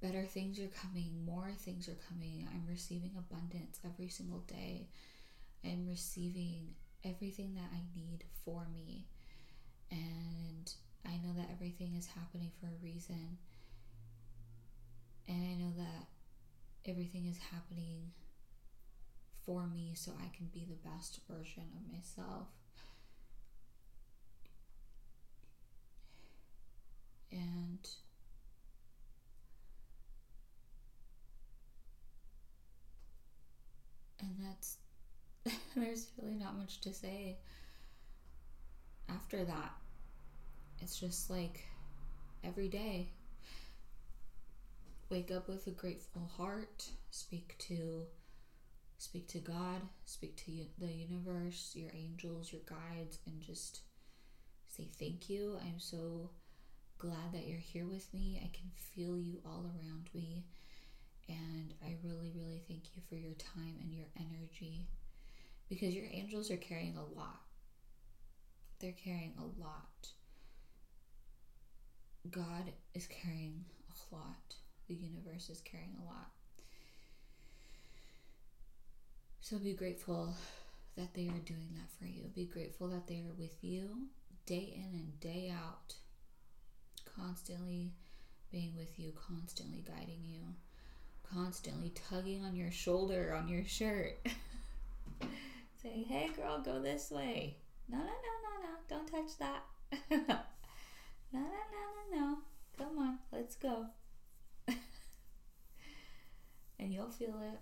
better 0.00 0.24
things 0.24 0.58
are 0.58 0.68
coming, 0.68 1.24
more 1.24 1.50
things 1.58 1.88
are 1.88 1.98
coming. 2.08 2.48
I'm 2.50 2.66
receiving 2.68 3.12
abundance 3.16 3.78
every 3.84 4.08
single 4.08 4.40
day. 4.40 4.88
I'm 5.64 5.86
receiving 5.86 6.74
everything 7.04 7.54
that 7.54 7.70
I 7.72 7.82
need 7.94 8.24
for 8.44 8.66
me. 8.72 9.06
And 9.90 10.72
I 11.06 11.18
know 11.18 11.32
that 11.36 11.50
everything 11.52 11.94
is 11.96 12.06
happening 12.06 12.50
for 12.60 12.66
a 12.66 12.82
reason. 12.84 13.38
And 15.28 15.44
I 15.44 15.54
know 15.54 15.72
that 15.76 16.06
everything 16.90 17.26
is 17.26 17.38
happening 17.38 18.12
for 19.44 19.66
me 19.66 19.92
so 19.94 20.12
I 20.18 20.34
can 20.36 20.46
be 20.52 20.66
the 20.68 20.88
best 20.88 21.20
version 21.28 21.64
of 21.76 21.92
myself. 21.92 22.48
and 27.32 27.88
and 34.20 34.36
that's 34.40 34.76
there's 35.76 36.08
really 36.20 36.34
not 36.34 36.56
much 36.56 36.80
to 36.80 36.92
say 36.92 37.36
after 39.08 39.44
that 39.44 39.72
it's 40.80 40.98
just 40.98 41.30
like 41.30 41.64
every 42.44 42.68
day 42.68 43.08
wake 45.10 45.30
up 45.30 45.48
with 45.48 45.66
a 45.66 45.70
grateful 45.70 46.30
heart 46.36 46.88
speak 47.10 47.54
to 47.58 48.06
speak 49.02 49.26
to 49.26 49.38
God, 49.38 49.80
speak 50.06 50.36
to 50.36 50.52
the 50.78 50.86
universe, 50.86 51.72
your 51.74 51.90
angels, 51.92 52.52
your 52.52 52.62
guides, 52.64 53.18
and 53.26 53.40
just 53.40 53.80
say 54.68 54.86
thank 54.96 55.28
you. 55.28 55.58
I'm 55.60 55.80
so 55.80 56.30
glad 56.98 57.32
that 57.32 57.48
you're 57.48 57.58
here 57.58 57.86
with 57.86 58.14
me. 58.14 58.40
I 58.40 58.56
can 58.56 58.70
feel 58.94 59.18
you 59.18 59.40
all 59.44 59.64
around 59.66 60.08
me. 60.14 60.44
And 61.28 61.74
I 61.84 61.96
really, 62.04 62.30
really 62.32 62.62
thank 62.68 62.94
you 62.94 63.02
for 63.08 63.16
your 63.16 63.34
time 63.34 63.74
and 63.80 63.92
your 63.92 64.06
energy 64.16 64.86
because 65.72 65.94
your 65.94 66.04
angels 66.12 66.50
are 66.50 66.58
carrying 66.58 66.98
a 66.98 67.18
lot. 67.18 67.40
They're 68.78 68.92
carrying 68.92 69.32
a 69.38 69.62
lot. 69.62 70.08
God 72.30 72.72
is 72.92 73.06
carrying 73.06 73.64
a 73.88 74.14
lot. 74.14 74.56
The 74.88 74.94
universe 74.94 75.48
is 75.48 75.62
carrying 75.62 75.96
a 75.98 76.04
lot. 76.04 76.28
So 79.40 79.56
be 79.58 79.72
grateful 79.72 80.34
that 80.98 81.14
they 81.14 81.28
are 81.28 81.46
doing 81.46 81.70
that 81.76 81.90
for 81.98 82.04
you. 82.04 82.24
Be 82.34 82.44
grateful 82.44 82.88
that 82.88 83.06
they 83.06 83.20
are 83.20 83.34
with 83.38 83.64
you 83.64 84.08
day 84.44 84.74
in 84.76 84.92
and 84.92 85.20
day 85.20 85.50
out, 85.56 85.94
constantly 87.16 87.94
being 88.50 88.76
with 88.76 88.98
you, 88.98 89.14
constantly 89.26 89.82
guiding 89.88 90.20
you, 90.22 90.40
constantly 91.32 91.94
tugging 92.10 92.44
on 92.44 92.54
your 92.54 92.70
shoulder, 92.70 93.34
on 93.34 93.48
your 93.48 93.64
shirt, 93.64 94.18
saying, 95.82 96.04
Hey 96.08 96.30
girl, 96.36 96.60
go 96.60 96.80
this 96.80 97.10
way. 97.10 97.56
No, 97.88 97.98
no, 97.98 98.04
no, 98.04 98.08
no, 98.08 98.62
no, 98.62 98.68
don't 98.88 99.06
touch 99.08 99.36
that. 99.38 99.64
no, 100.10 100.38
no, 101.32 101.40
no, 101.40 101.46
no, 102.12 102.20
no. 102.20 102.38
Come 102.78 102.98
on, 102.98 103.18
let's 103.32 103.56
go. 103.56 103.86
and 106.78 106.92
you'll 106.92 107.10
feel 107.10 107.40
it. 107.42 107.60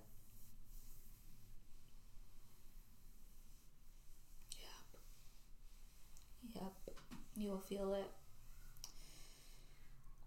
Yep, 6.54 6.62
Yep. 6.62 6.72
you 7.36 7.50
will 7.50 7.58
feel 7.60 7.94
it. 7.94 8.10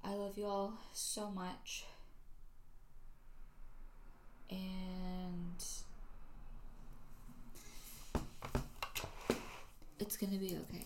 I 0.03 0.13
love 0.15 0.37
you 0.37 0.45
all 0.45 0.73
so 0.93 1.29
much. 1.31 1.85
And 4.49 5.63
it's 9.99 10.17
gonna 10.17 10.37
be 10.37 10.57
okay. 10.63 10.85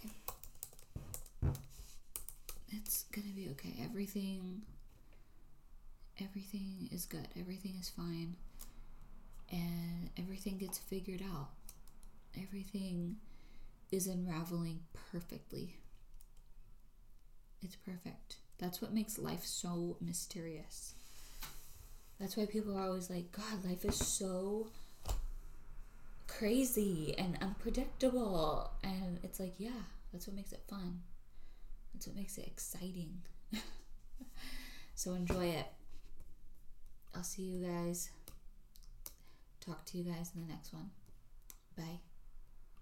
It's 2.72 3.06
gonna 3.12 3.34
be 3.36 3.50
okay. 3.52 3.74
Everything 3.84 4.62
everything 6.20 6.90
is 6.92 7.06
good. 7.06 7.28
Everything 7.40 7.76
is 7.80 7.90
fine. 7.90 8.36
And 9.52 10.10
everything 10.18 10.58
gets 10.58 10.78
figured 10.78 11.22
out. 11.22 11.50
Everything 12.42 13.18
is 13.92 14.08
unraveling 14.08 14.82
perfectly. 15.12 15.78
It's 17.62 17.76
perfect. 17.76 18.38
That's 18.60 18.82
what 18.82 18.94
makes 18.94 19.18
life 19.18 19.46
so 19.46 19.98
mysterious. 20.02 20.94
That's 22.20 22.36
why 22.36 22.46
people 22.46 22.76
are 22.78 22.88
always 22.88 23.10
like, 23.10 23.32
God, 23.32 23.64
life 23.64 23.86
is 23.86 23.96
so 23.96 24.68
crazy 26.28 27.16
and 27.18 27.38
unpredictable. 27.42 28.72
And 28.84 29.20
it's 29.24 29.40
like, 29.40 29.54
yeah, 29.58 29.84
that's 30.12 30.28
what 30.28 30.36
makes 30.36 30.52
it 30.52 30.62
fun. 30.70 31.02
That's 31.94 32.08
what 32.08 32.16
makes 32.16 32.38
it 32.38 32.48
exciting. 32.48 33.22
so 34.96 35.14
enjoy 35.14 35.46
it. 35.46 35.68
I'll 37.16 37.24
see 37.24 37.44
you 37.44 37.66
guys. 37.66 38.10
Talk 39.60 39.84
to 39.86 39.98
you 39.98 40.04
guys 40.04 40.32
in 40.36 40.46
the 40.46 40.54
next 40.54 40.74
one. 40.74 40.92
Bye. 41.76 42.00